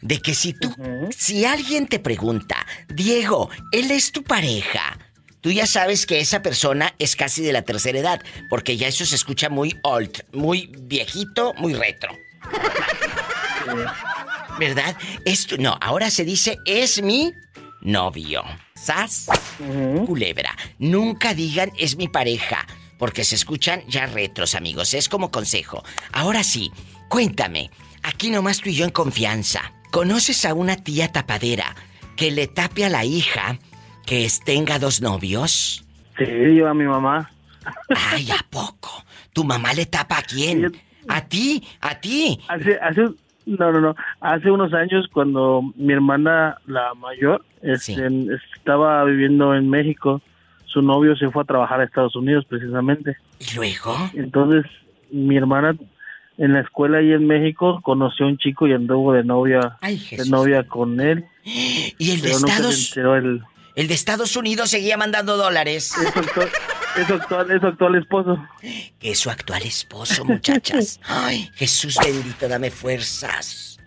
[0.00, 0.74] de que si tú,
[1.16, 4.98] si alguien te pregunta, Diego, él es tu pareja,
[5.40, 9.04] tú ya sabes que esa persona es casi de la tercera edad, porque ya eso
[9.04, 12.16] se escucha muy old, muy viejito, muy retro.
[14.58, 14.96] ¿Verdad?
[15.24, 17.32] Esto, no, ahora se dice es mi
[17.80, 18.42] novio.
[18.74, 19.26] ¿Sas?
[20.06, 20.56] Culebra.
[20.78, 22.66] Nunca digan es mi pareja,
[22.98, 24.94] porque se escuchan ya retros, amigos.
[24.94, 25.82] Es como consejo.
[26.12, 26.70] Ahora sí,
[27.08, 27.70] cuéntame,
[28.02, 29.72] aquí nomás tú y yo en confianza.
[29.90, 31.74] ¿Conoces a una tía tapadera
[32.16, 33.58] que le tape a la hija
[34.06, 35.84] que tenga dos novios?
[36.18, 36.24] Sí,
[36.56, 37.30] yo a mi mamá.
[37.88, 39.04] Ay, ¿a poco?
[39.32, 40.72] ¿Tu mamá le tapa a quién?
[41.08, 41.62] ¿A ti?
[41.80, 42.38] ¿A ti?
[42.48, 43.02] Hace, hace,
[43.46, 43.96] no, no, no.
[44.20, 48.08] Hace unos años cuando mi hermana, la mayor, este,
[48.56, 50.20] estaba viviendo en México,
[50.66, 53.16] su novio se fue a trabajar a Estados Unidos precisamente.
[53.38, 53.96] ¿Y luego?
[54.14, 54.64] Entonces,
[55.10, 55.76] mi hermana
[56.36, 60.02] en la escuela ahí en México conoció a un chico y anduvo de novia, Ay,
[60.10, 61.24] de novia con él.
[61.44, 62.96] ¿Y el de Estados
[63.74, 65.92] el, de Estados Unidos seguía mandando dólares.
[65.96, 66.50] es su actual,
[66.96, 68.48] es su actual, es su actual esposo.
[68.98, 71.00] Que es su actual esposo, muchachas.
[71.04, 73.78] Ay, Jesús bendito, dame fuerzas.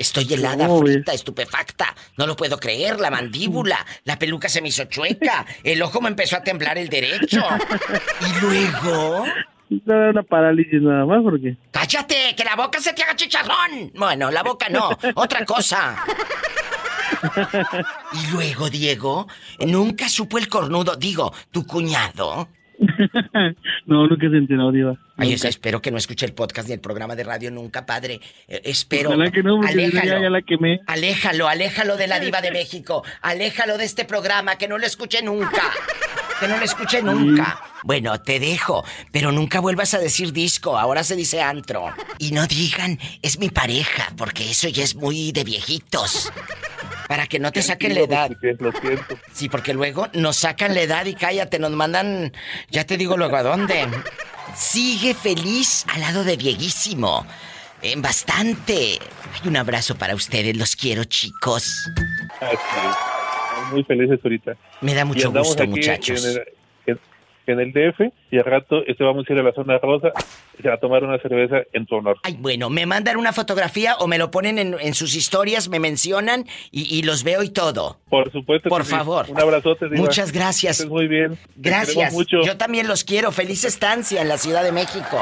[0.00, 1.94] Estoy helada, frita, estupefacta.
[2.16, 3.84] No lo puedo creer, la mandíbula.
[4.04, 5.44] La peluca se me hizo chueca.
[5.62, 7.44] El ojo me empezó a temblar el derecho.
[8.20, 9.26] Y luego...
[9.84, 11.54] No, una parálisis nada más porque...
[11.70, 12.34] ¡Cállate!
[12.34, 13.92] ¡Que la boca se te haga chicharrón!
[13.94, 16.02] Bueno, la boca no, otra cosa.
[18.12, 19.26] Y luego, Diego,
[19.66, 20.96] nunca supo el cornudo.
[20.96, 22.48] Digo, tu cuñado.
[23.86, 24.96] No, nunca se enteró, Diva.
[25.16, 28.20] Ay, espero que no escuche el podcast ni el programa de radio nunca, padre.
[28.48, 29.10] Eh, espero.
[29.30, 30.22] Que no, aléjalo.
[30.22, 30.80] ya la quemé.
[30.86, 33.04] Aléjalo, aléjalo de la diva de México.
[33.20, 35.62] Aléjalo de este programa, que no lo escuche nunca.
[36.40, 37.62] Que no lo escuche nunca.
[37.82, 38.82] Bueno, te dejo,
[39.12, 41.92] pero nunca vuelvas a decir disco, ahora se dice antro.
[42.18, 46.32] Y no digan, es mi pareja, porque eso ya es muy de viejitos.
[47.08, 48.30] Para que no te saquen la edad.
[48.58, 49.18] Lo siento.
[49.34, 52.32] Sí, porque luego nos sacan la edad y cállate, nos mandan,
[52.70, 53.86] ya te digo luego a dónde.
[54.56, 57.26] Sigue feliz al lado de Dieguísimo.
[57.82, 58.98] En bastante.
[59.34, 61.90] Hay un abrazo para ustedes, los quiero, chicos.
[62.40, 63.19] Así
[63.70, 64.56] Muy felices ahorita.
[64.80, 66.24] Me da mucho gusto, muchachos.
[66.24, 66.38] En el,
[66.86, 67.00] en-
[67.46, 70.12] en el DF y al rato este vamos a ir a la zona rosa
[70.72, 72.18] a tomar una cerveza en tu honor.
[72.22, 75.80] Ay, bueno, me mandan una fotografía o me lo ponen en, en sus historias, me
[75.80, 77.98] mencionan y, y los veo y todo.
[78.08, 78.68] Por supuesto.
[78.68, 78.90] Por sí.
[78.92, 79.26] favor.
[79.30, 79.86] Un abrazote.
[79.88, 79.96] Diva.
[80.00, 80.78] Muchas gracias.
[80.78, 81.38] Estés muy bien.
[81.56, 82.12] Gracias.
[82.12, 82.42] mucho.
[82.44, 83.32] Yo también los quiero.
[83.32, 85.18] Feliz estancia en la Ciudad de México.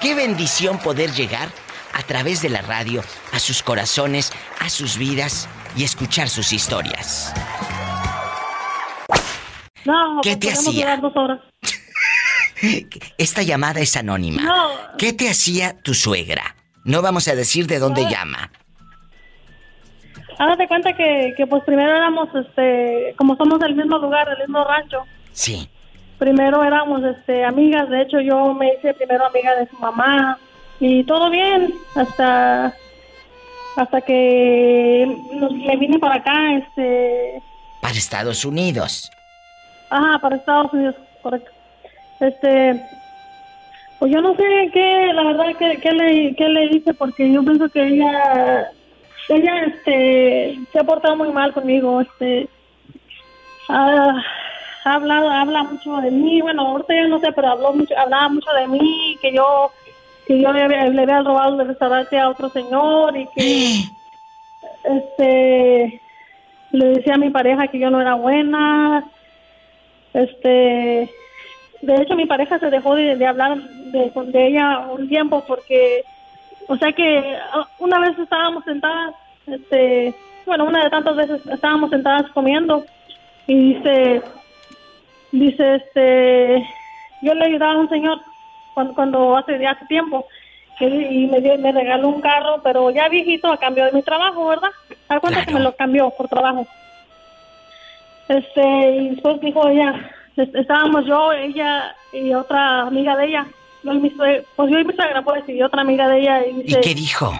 [0.00, 1.48] Qué bendición poder llegar
[1.92, 3.02] a través de la radio
[3.32, 7.32] a sus corazones, a sus vidas y escuchar sus historias.
[9.84, 10.96] No, ¿Qué te hacía?
[10.96, 11.40] dos horas.
[13.18, 14.42] Esta llamada es anónima.
[14.42, 14.68] No.
[14.98, 16.56] ¿Qué te hacía tu suegra?
[16.84, 18.10] No vamos a decir de dónde No.
[18.10, 18.50] llama.
[20.38, 24.64] Hágate cuenta que, que pues primero éramos, este, como somos del mismo lugar, del mismo
[24.64, 25.68] rancho, Sí.
[26.18, 30.38] primero éramos, este, amigas, de hecho yo me hice primero amiga de su mamá
[30.78, 32.74] y todo bien, hasta,
[33.76, 35.06] hasta que
[35.66, 37.42] me vine para acá, este,
[37.80, 39.10] Para Estados Unidos.
[39.90, 41.50] Ajá, para Estados Unidos, correcto.
[42.20, 42.82] Este,
[43.98, 47.42] pues yo no sé qué, la verdad, qué, qué le, qué le hice, porque yo
[47.44, 48.70] pienso que ella,
[49.28, 52.48] ella, este, se ha portado muy mal conmigo, este,
[53.68, 54.22] ha,
[54.84, 58.28] ha hablado, habla mucho de mí, bueno, ahorita ya no sé, pero habló mucho, hablaba
[58.30, 59.70] mucho de mí, que yo,
[60.26, 63.80] que yo le, había- le había robado el restaurante a otro señor y que,
[64.84, 66.00] este,
[66.72, 69.04] le decía a mi pareja que yo no era buena.
[70.12, 71.10] Este,
[71.82, 76.04] de hecho, mi pareja se dejó de, de hablar de, de ella un tiempo porque,
[76.68, 79.14] o sea que ah, una vez estábamos sentadas,
[79.46, 80.14] este,
[80.46, 82.84] bueno, una de tantas veces estábamos sentadas comiendo
[83.46, 84.22] y dice,
[85.32, 86.66] dice, este,
[87.22, 88.20] yo le ayudaba a un señor
[88.76, 90.26] cuando, cuando hace, hace tiempo
[90.78, 94.68] que- y me, regaló un carro, pero ya viejito a cambio de mi trabajo, ¿verdad?
[95.08, 96.66] ¿A cuenta que me lo cambió por trabajo?
[98.28, 99.94] Este, y después dijo ella,
[100.36, 103.46] es- estábamos yo, ella y otra amiga de ella,
[103.82, 106.50] yo y mi pues yo y mi suegra, pues, y otra amiga de ella, y
[106.50, 107.32] ¿Y dice, qué dijo?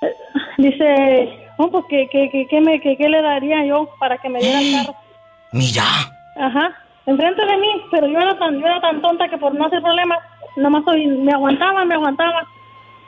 [0.56, 4.30] dice, oh, pues, ¿qué, qué, qué, qué me, qué, qué le daría yo para que
[4.30, 4.94] me diera el carro?
[5.52, 5.84] Mira,
[6.38, 6.72] Ajá,
[7.04, 9.82] enfrente de mí, pero yo era tan, yo era tan tonta que por no hacer
[9.82, 10.20] problemas,
[10.56, 12.46] nomás soy, me aguantaba, me aguantaba.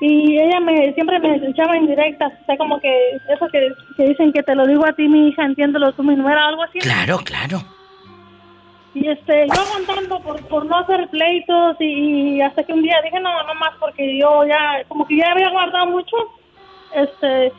[0.00, 2.92] Y ella me siempre me echaba indirectas, o sea, como que
[3.32, 6.16] eso que, que dicen que te lo digo a ti, mi hija, entiéndelo tú, mi
[6.16, 6.80] nuera, algo así.
[6.80, 7.62] claro, claro.
[8.94, 13.00] Y este, yo aguantando por, por no hacer pleitos y, y hasta que un día
[13.02, 16.16] dije, no, no más, porque yo ya, como que ya había guardado mucho.
[16.94, 17.52] Este,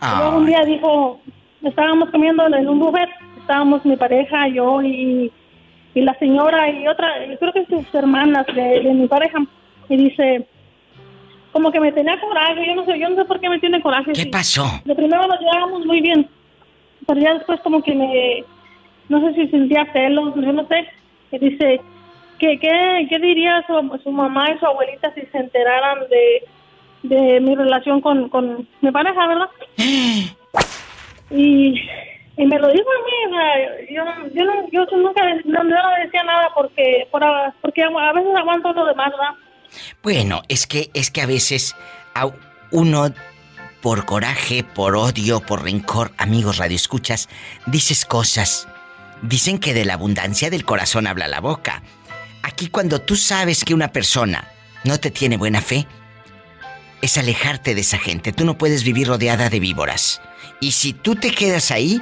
[0.00, 1.20] luego un día dijo,
[1.62, 3.08] estábamos comiendo en un buffet,
[3.38, 5.30] estábamos mi pareja, yo y,
[5.94, 9.38] y la señora y otra, yo creo que sus hermanas de, de mi pareja,
[9.88, 10.46] y dice,
[11.52, 13.80] como que me tenía coraje, yo no sé, yo no sé por qué me tiene
[13.80, 14.12] coraje.
[14.12, 14.28] ¿Qué sí.
[14.28, 14.66] pasó?
[14.84, 16.28] De primero nos llevábamos muy bien,
[17.06, 18.44] pero ya después como que me,
[19.08, 20.86] no sé si sentía celos, yo no sé,
[21.32, 21.80] y dice,
[22.38, 27.40] ¿qué, qué, qué diría su, su mamá y su abuelita si se enteraran de, de
[27.40, 29.48] mi relación con, con mi pareja, verdad?
[31.30, 31.74] y,
[32.42, 34.02] y me lo dijo a mí, yo,
[34.34, 37.22] yo, no- yo nunca no, yo no decía nada porque, por,
[37.60, 39.34] porque a veces aguanto lo demás, ¿verdad?
[40.02, 41.76] Bueno, es que es que a veces
[42.70, 43.12] uno
[43.82, 47.28] por coraje, por odio, por rencor, amigos radioescuchas,
[47.66, 48.68] dices cosas.
[49.22, 51.82] Dicen que de la abundancia del corazón habla la boca.
[52.42, 54.48] Aquí cuando tú sabes que una persona
[54.84, 55.86] no te tiene buena fe,
[57.02, 58.32] es alejarte de esa gente.
[58.32, 60.20] Tú no puedes vivir rodeada de víboras.
[60.60, 62.00] Y si tú te quedas ahí,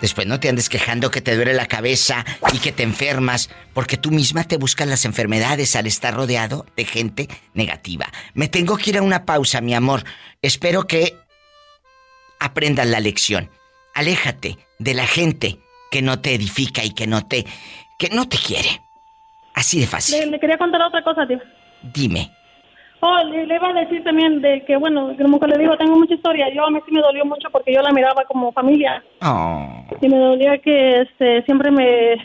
[0.00, 3.96] después no te andes quejando que te duele la cabeza y que te enfermas, porque
[3.96, 8.06] tú misma te buscas las enfermedades al estar rodeado de gente negativa.
[8.34, 10.04] Me tengo que ir a una pausa, mi amor.
[10.42, 11.16] Espero que
[12.40, 13.50] aprendan la lección.
[13.94, 15.58] Aléjate de la gente
[15.90, 17.46] que no te edifica y que no te
[17.98, 18.80] que no te quiere.
[19.54, 20.20] Así de fácil.
[20.20, 21.40] Le, le quería contar otra cosa, tío.
[21.82, 22.30] Dime.
[23.00, 25.96] Oh, le, le iba a decir también de que, bueno, como que le digo, tengo
[25.96, 26.52] mucha historia.
[26.52, 29.02] Yo a mí sí me dolió mucho porque yo la miraba como familia.
[29.22, 29.84] Oh.
[30.00, 32.16] Y me dolía que este, siempre me,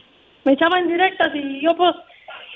[0.43, 1.95] me echaba indirectas y yo pues,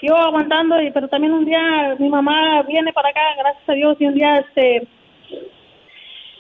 [0.01, 0.81] yo aguantando.
[0.81, 4.15] y Pero también un día mi mamá viene para acá, gracias a Dios, y un
[4.15, 4.87] día este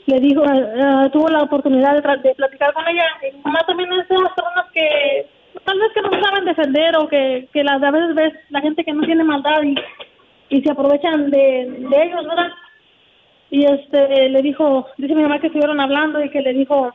[0.07, 3.05] le dijo, eh, tuvo la oportunidad de platicar con ella.
[3.21, 5.27] Y mi mamá también es de las personas que
[5.65, 8.85] tal vez que no saben defender o que, que las, a veces ves la gente
[8.85, 9.75] que no tiene maldad y,
[10.49, 11.37] y se aprovechan de,
[11.89, 12.49] de ellos, ¿verdad?
[13.49, 16.91] Y este le dijo, dice mi mamá que estuvieron hablando y que le dijo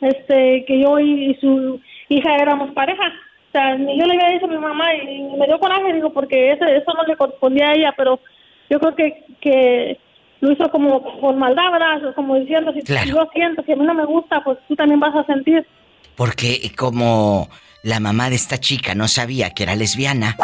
[0.00, 3.04] este que yo y, y su hija éramos pareja.
[3.48, 6.52] O sea, yo le había dicho a mi mamá y me dio coraje, digo, porque
[6.52, 8.20] eso, eso no le correspondía a ella, pero
[8.68, 9.98] yo creo que, que
[10.40, 12.14] lo hizo como con maldad, ¿verdad?
[12.14, 13.08] Como diciendo, si Claro.
[13.08, 15.66] yo siento que a mí no me gusta, pues tú también vas a sentir.
[16.14, 17.48] Porque como
[17.82, 20.36] la mamá de esta chica no sabía que era lesbiana,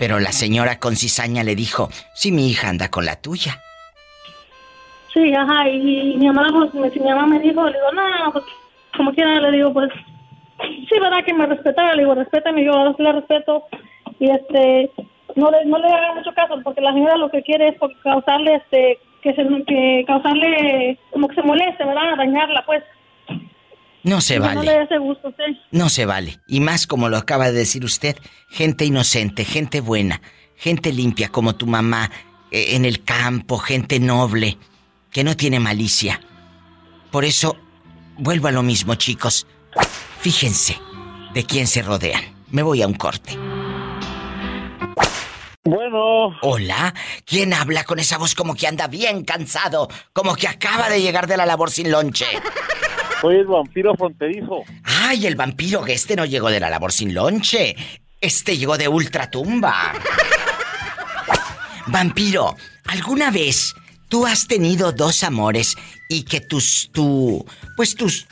[0.00, 3.60] pero la señora con cizaña le dijo, si mi hija anda con la tuya.
[5.12, 8.32] Sí, ajá, y, mi mamá, pues, me- si mi mamá me dijo, le digo, no,
[8.32, 8.44] pues,
[8.96, 9.90] como quiera, le digo, pues,
[10.88, 13.64] sí, verdad que me respetara, le digo, respétame, yo ahora sí la respeto,
[14.18, 14.90] y este,
[15.36, 17.90] no le, no le haga mucho caso, porque la señora lo que quiere es por
[18.00, 22.16] causarle, este, que se, que causarle, como que se moleste, ¿verdad?
[22.16, 22.82] Dañarla, pues.
[24.02, 24.86] No se que No vale.
[24.88, 25.44] le gusto a usted.
[25.70, 26.40] No se vale.
[26.46, 28.16] Y más como lo acaba de decir usted,
[28.48, 30.22] gente inocente, gente buena,
[30.56, 32.10] gente limpia como tu mamá
[32.50, 34.58] eh, en el campo, gente noble,
[35.12, 36.20] que no tiene malicia.
[37.10, 37.56] Por eso,
[38.16, 39.46] vuelvo a lo mismo, chicos.
[40.20, 40.78] Fíjense
[41.34, 42.22] de quién se rodean.
[42.50, 43.36] Me voy a un corte.
[45.62, 46.36] Bueno.
[46.42, 46.94] Hola,
[47.24, 49.88] ¿quién habla con esa voz como que anda bien cansado?
[50.12, 52.26] Como que acaba de llegar de la labor sin lonche.
[53.20, 54.62] Soy el vampiro fronterizo.
[54.84, 57.76] Ay, el vampiro que este no llegó de la labor sin lonche.
[58.20, 59.92] Este llegó de ultratumba.
[61.86, 62.56] Vampiro,
[62.86, 63.74] ¿alguna vez
[64.08, 65.76] tú has tenido dos amores
[66.08, 67.44] y que tus, tu,
[67.76, 68.26] pues tus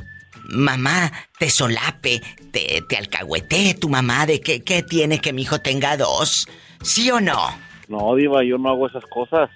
[0.50, 2.20] mamá te solape,
[2.52, 6.46] te, te alcahuetee tu mamá de que, que tiene que mi hijo tenga dos?
[6.82, 7.48] ¿Sí o no?
[7.88, 9.50] No, Diva, yo no hago esas cosas.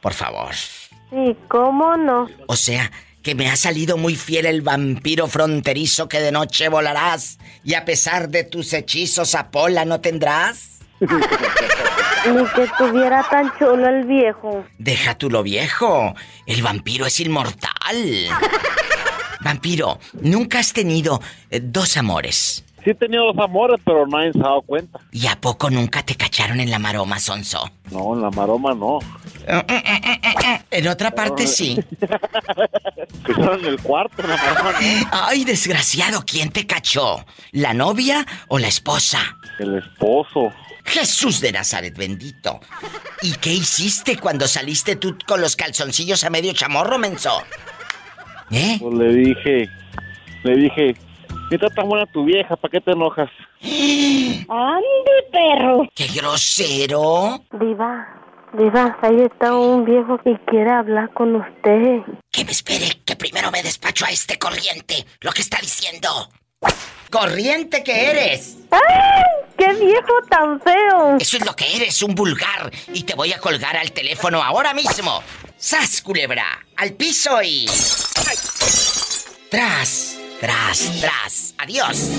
[0.00, 0.54] Por favor.
[0.54, 2.26] Sí, ¿cómo no?
[2.46, 2.90] O sea,
[3.24, 7.86] que me ha salido muy fiel el vampiro fronterizo que de noche volarás y a
[7.86, 10.80] pesar de tus hechizos a Pola no tendrás.
[11.00, 14.64] Ni que estuviera tan chulo el viejo.
[14.78, 16.14] Deja tú lo viejo.
[16.46, 18.28] El vampiro es inmortal.
[19.40, 21.20] Vampiro, nunca has tenido
[21.50, 22.64] eh, dos amores.
[22.84, 25.00] Sí he tenido dos amores, pero nadie se ha dado cuenta.
[25.10, 27.70] ¿Y a poco nunca te cacharon en la maroma, Sonso?
[27.90, 28.98] No, en la maroma no.
[30.70, 31.78] En otra parte sí.
[33.26, 35.08] Estaba en el cuarto, en la maroma no.
[35.12, 37.24] Ay, desgraciado, ¿quién te cachó?
[37.52, 39.18] ¿La novia o la esposa?
[39.58, 40.52] El esposo.
[40.84, 42.60] Jesús de Nazaret, bendito.
[43.22, 47.42] ¿Y qué hiciste cuando saliste tú con los calzoncillos a medio chamorro, menso?
[48.50, 48.76] ¿Eh?
[48.78, 49.70] Pues le dije,
[50.42, 50.96] le dije,
[51.50, 53.30] está tan buena tu vieja, ¿para qué te enojas?
[53.60, 55.88] ¡Ande, perro!
[55.94, 57.42] ¡Qué grosero!
[57.52, 58.06] Diva,
[58.56, 62.02] Diva, ahí está un viejo que quiere hablar con usted.
[62.30, 66.08] Que me espere, que primero me despacho a este corriente, lo que está diciendo.
[67.10, 68.58] ¡Corriente que eres!
[68.70, 68.80] ¡Ay!
[69.56, 71.16] ¡Qué viejo tan feo!
[71.18, 72.70] Eso es lo que eres, un vulgar.
[72.92, 75.22] Y te voy a colgar al teléfono ahora mismo.
[75.56, 76.44] ¡Sas, culebra!
[76.76, 77.66] ¡Al piso y...
[79.50, 80.23] ¡Tras!
[80.44, 81.54] ¡Tras, tras!
[81.56, 82.10] ¡Adiós!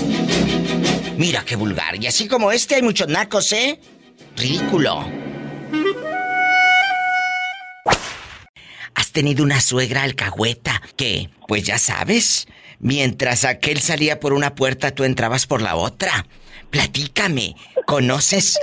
[1.16, 1.94] Mira qué vulgar.
[2.02, 3.78] Y así como este hay muchos nacos, ¿eh?
[4.36, 5.08] Ridículo.
[8.96, 12.48] Has tenido una suegra alcahueta que, pues ya sabes,
[12.80, 16.26] mientras aquel salía por una puerta, tú entrabas por la otra.
[16.70, 17.54] Platícame,
[17.86, 18.58] ¿conoces?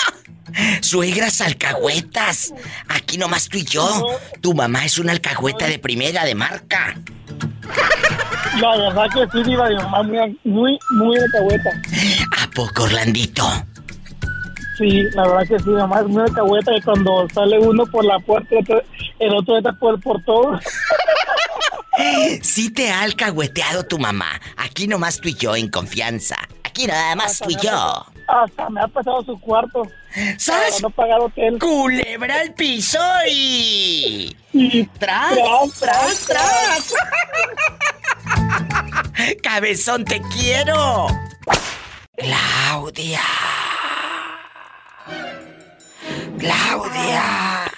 [0.82, 2.52] Suegras alcahuetas.
[2.88, 4.20] Aquí nomás tú y yo.
[4.42, 7.00] Tu mamá es una alcahueta de primera, de marca.
[8.60, 11.70] La verdad que sí, Diva, mi mamá muy, muy, muy alcahueta.
[12.38, 13.44] ¿A poco, Orlandito?
[14.78, 18.04] Sí, la verdad que sí, mi mamá es muy alcahueta y cuando sale uno por
[18.04, 18.54] la puerta,
[19.18, 20.58] el otro, el entra por, por todo.
[22.42, 24.40] Sí te ha alcahueteado tu mamá.
[24.56, 26.36] Aquí nomás tú y yo en confianza.
[26.72, 28.06] Aquí nada más tú y yo.
[28.26, 29.82] Hasta me ha pasado su cuarto.
[30.38, 30.76] ¿Sabes?
[30.76, 31.58] Para no pagar hotel.
[31.58, 32.98] Culebra al piso
[33.30, 34.34] y...
[34.98, 35.34] ¡Tras!
[35.78, 36.94] Tras, ¡Tras, tras!
[39.42, 41.08] ¡Cabezón, te quiero!
[42.16, 43.20] Claudia.
[46.38, 47.70] Claudia.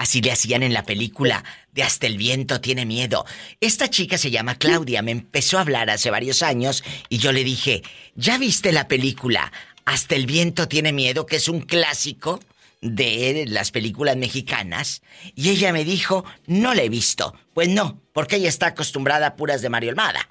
[0.00, 3.26] Así le hacían en la película de Hasta el viento tiene miedo.
[3.60, 7.44] Esta chica se llama Claudia, me empezó a hablar hace varios años y yo le
[7.44, 7.82] dije,
[8.14, 9.52] ¿ya viste la película
[9.84, 12.40] Hasta el viento tiene miedo, que es un clásico
[12.80, 15.02] de las películas mexicanas?
[15.34, 17.34] Y ella me dijo, no la he visto.
[17.52, 20.26] Pues no, porque ella está acostumbrada a puras de Mario Almada.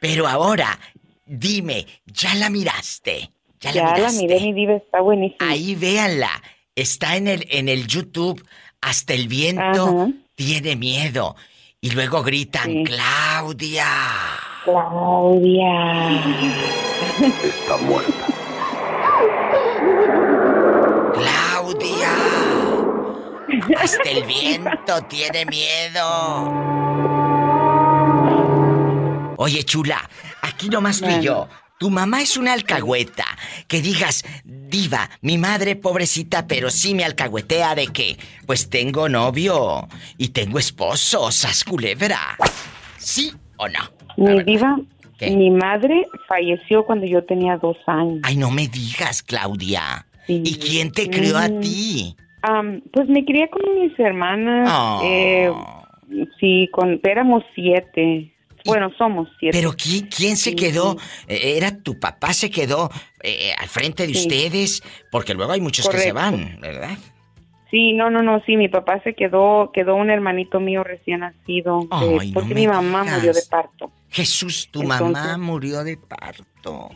[0.00, 0.76] Pero ahora,
[1.24, 3.30] dime, ¿ya la miraste?
[3.60, 5.48] ¿Ya, Ya la miré, mi diva, está buenísima.
[5.48, 6.42] Ahí véanla.
[6.76, 8.44] Está en el, en el YouTube.
[8.80, 9.62] Hasta el viento
[10.02, 10.08] Ajá.
[10.34, 11.36] tiene miedo.
[11.80, 13.86] Y luego gritan, Claudia.
[14.64, 16.10] Claudia.
[17.42, 18.26] Está muerta.
[21.14, 22.10] Claudia.
[23.78, 26.04] Hasta el viento tiene miedo.
[29.36, 30.08] Oye, chula,
[30.42, 31.48] aquí nomás tú y yo.
[31.78, 33.24] Tu mamá es una alcahueta.
[33.68, 39.88] Que digas, diva, mi madre pobrecita, pero sí me alcahuetea de que, pues tengo novio
[40.16, 42.18] y tengo esposo, sas culebra.
[42.98, 43.80] ¿Sí o no?
[44.16, 44.76] Mi diva,
[45.20, 48.20] mi madre falleció cuando yo tenía dos años.
[48.22, 50.06] Ay, no me digas, Claudia.
[50.28, 51.60] ¿Y quién te crió a Mm.
[51.60, 52.16] ti?
[52.42, 54.68] Am, pues me crié con mis hermanas.
[54.72, 55.00] Oh.
[55.04, 55.50] eh,
[56.38, 58.33] sí, con, éramos siete.
[58.64, 59.56] Bueno, somos siete.
[59.58, 60.92] Pero ¿quién, quién se Sí, quedó?
[60.98, 61.06] sí.
[61.28, 62.90] Eh, ¿Era tu papá se quedó
[63.22, 64.20] eh, al frente de Sí.
[64.20, 64.82] ustedes?
[65.10, 66.96] Porque luego hay muchos que se van, ¿verdad?
[67.70, 71.80] Sí, no, no, no, sí, mi papá se quedó, quedó un hermanito mío recién nacido,
[71.80, 71.86] de-
[72.26, 73.16] no porque mi mamá digas.
[73.16, 73.90] murió de parto.
[74.10, 76.90] Jesús, tu Entonces- mamá murió de parto.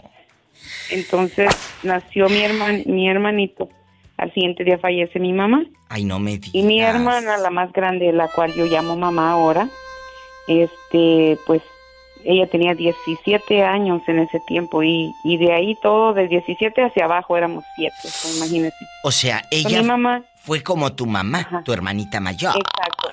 [0.90, 1.48] Entonces
[1.82, 3.68] nació mi herman, mi hermanito.
[4.16, 5.64] Al siguiente día fallece mi mamá.
[5.88, 6.50] Ay, no me digas.
[6.54, 9.68] Y mi hermana, la más grande, la cual yo llamo mamá ahora,
[10.48, 11.62] este, pues
[12.24, 17.04] ella tenía 17 años en ese tiempo y, y de ahí todo, de 17 hacia
[17.04, 18.76] abajo éramos siete, so, imagínese.
[19.04, 22.54] O sea, ella mi mamá, fue como tu mamá, tu hermanita mayor.
[22.56, 23.10] Exacto.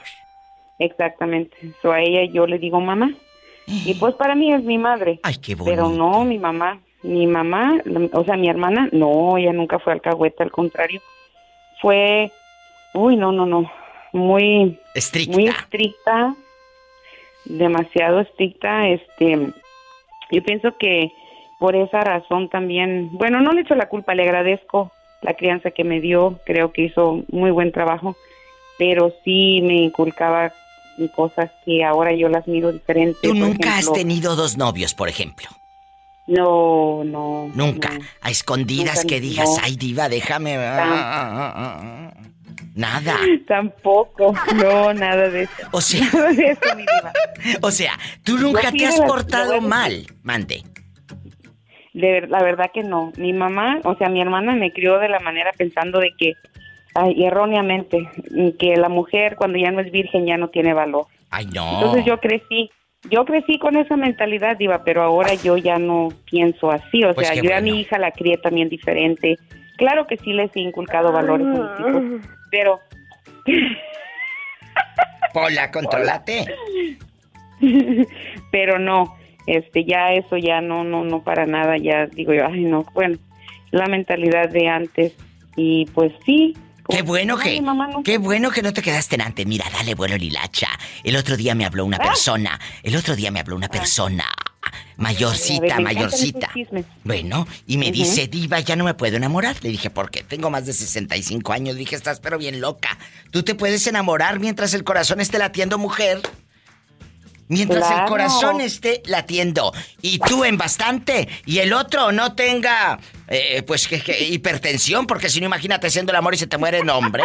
[0.80, 1.56] exactamente.
[1.82, 3.12] So, a ella yo le digo mamá.
[3.68, 5.20] Y pues para mí es mi madre.
[5.24, 7.82] Ay, qué Pero no, mi mamá, mi mamá,
[8.14, 11.02] o sea, mi hermana, no, ella nunca fue alcahueta, al contrario.
[11.82, 12.32] Fue,
[12.94, 13.72] uy, no, no, no,
[14.14, 15.36] muy estricta.
[15.36, 16.36] Muy estricta,
[17.46, 19.52] demasiado estricta, este,
[20.32, 21.12] yo pienso que
[21.60, 24.92] por esa razón también, bueno, no le echo la culpa, le agradezco
[25.22, 28.16] la crianza que me dio, creo que hizo muy buen trabajo,
[28.78, 30.52] pero sí me inculcaba
[31.16, 33.20] cosas que ahora yo las miro diferente.
[33.22, 35.48] ¿Tú nunca has tenido dos novios, por ejemplo?
[36.28, 37.50] No, no.
[37.54, 37.92] Nunca.
[38.22, 39.58] A escondidas Nunca, que digas, no.
[39.64, 40.56] ay, diva, déjame.
[40.58, 42.12] ah,
[42.76, 43.16] Nada.
[43.48, 45.54] Tampoco, no, nada de eso.
[45.72, 47.14] O sea, Nada de eso, mi diva.
[47.62, 47.94] o sea,
[48.24, 50.06] tú nunca te has portado mal.
[50.24, 50.62] Mande.
[51.94, 53.14] De la verdad que no.
[53.18, 56.34] Mi mamá, o sea, mi hermana me crió de la manera pensando de que,
[56.94, 58.10] ay, erróneamente,
[58.60, 61.06] que la mujer cuando ya no es virgen ya no tiene valor.
[61.32, 61.76] Ay, no.
[61.76, 62.70] Entonces yo crecí,
[63.10, 67.06] yo crecí con esa mentalidad, Diva, pero ahora yo ya no pienso así.
[67.06, 69.38] O Pues sea, yo a mi hija la crié también diferente.
[69.78, 72.04] Claro que sí les he inculcado valores a mis hijos,
[72.56, 72.80] pero
[75.34, 76.46] Pola, controlate.
[78.52, 82.62] pero no, este, ya eso ya no, no, no para nada, ya digo yo, ay
[82.62, 83.18] no, bueno,
[83.72, 85.14] la mentalidad de antes
[85.58, 86.56] y pues sí.
[86.88, 88.04] Qué bueno Ay, que, mamá, no.
[88.04, 89.46] qué bueno que no te quedaste en antes.
[89.48, 90.68] Mira, dale vuelo Lilacha.
[91.04, 91.88] El otro día me habló Ah.
[91.88, 92.60] una persona.
[92.84, 94.26] El otro día me habló una persona.
[94.72, 96.52] Ver, Mayorcita, mayorcita.
[97.04, 99.58] Bueno, y me dice, Diva, ya no me puedo enamorar.
[99.62, 100.24] Le dije, ¿por qué?
[100.24, 101.76] Tengo más de 65 años.
[101.76, 102.98] Le dije, estás pero bien loca.
[103.32, 106.22] Tú te puedes enamorar mientras el corazón esté latiendo, mujer.
[107.48, 109.74] Mientras el corazón esté latiendo.
[110.02, 111.28] Y tú en bastante.
[111.46, 115.08] Y el otro no tenga, eh, pues, que, que hipertensión.
[115.08, 117.24] Porque si no, imagínate siendo el amor y se te muere el hombre.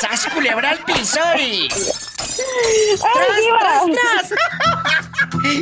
[0.00, 1.68] ¡Sas culebra al piso y...
[1.68, 3.06] ¡Tras,
[3.60, 4.40] tras, tras!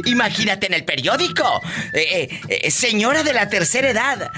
[0.07, 1.61] Imagínate en el periódico.
[1.93, 4.31] eh, eh, eh, señora de la tercera edad.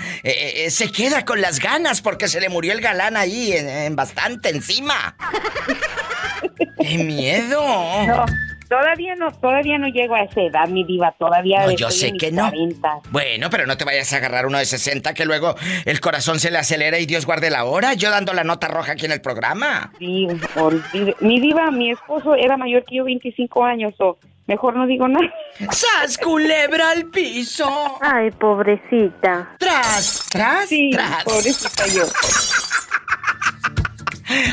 [0.68, 4.48] se queda con las ganas porque se le murió el galán ahí en, en bastante
[4.50, 5.16] encima.
[6.80, 7.60] ¡Qué miedo!
[8.06, 8.26] No,
[8.70, 12.30] todavía no, todavía no llego a esa edad, mi diva, todavía No, yo sé que
[12.32, 12.48] no.
[12.48, 13.00] 40.
[13.10, 16.50] Bueno, pero no te vayas a agarrar uno de 60 que luego el corazón se
[16.50, 17.92] le acelera y Dios guarde la hora.
[17.94, 19.92] Yo dando la nota roja aquí en el programa.
[19.98, 20.26] Sí,
[20.56, 24.16] olvide- Mi diva, mi esposo era mayor que yo 25 años, o
[24.46, 25.26] mejor no digo nada.
[25.72, 27.98] ¡Sas, culebra al piso!
[28.00, 29.50] Ay, pobrecita.
[29.58, 31.24] ¡Tras, tras, Sí, tras!
[31.24, 32.02] pobrecita yo.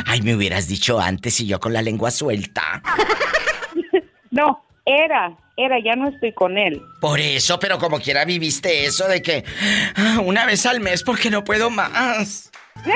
[0.07, 2.81] Ay, me hubieras dicho antes y yo con la lengua suelta.
[4.37, 6.79] No, era, era, ya no estoy con él.
[7.01, 9.43] Por eso, pero como quiera viviste eso de que
[9.95, 12.51] ah, una vez al mes porque no puedo más.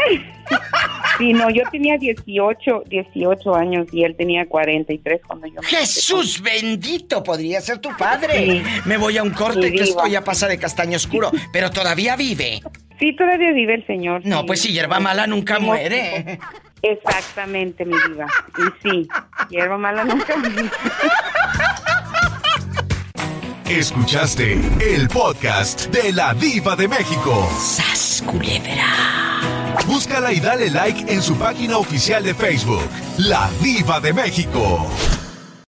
[1.18, 6.42] Sí, no, yo tenía 18, 18 años y él tenía 43 cuando yo me Jesús
[6.42, 8.46] bendito, podría ser tu padre.
[8.46, 8.64] Sí.
[8.86, 9.86] Me voy a un corte Mi que diva.
[9.86, 12.62] esto ya pasa de castaño oscuro, pero todavía vive.
[13.00, 14.22] Sí, todavía vive el señor.
[14.26, 14.44] No, sí.
[14.48, 16.40] pues si hierba mala nunca muere.
[16.82, 18.28] Exactamente, mi diva.
[18.58, 19.08] Y sí,
[19.50, 20.34] hierba mala nunca.
[23.70, 27.50] Escuchaste el podcast de la Diva de México.
[27.58, 28.86] ¡Sas, culebra!
[29.88, 34.90] Búscala y dale like en su página oficial de Facebook, La Diva de México.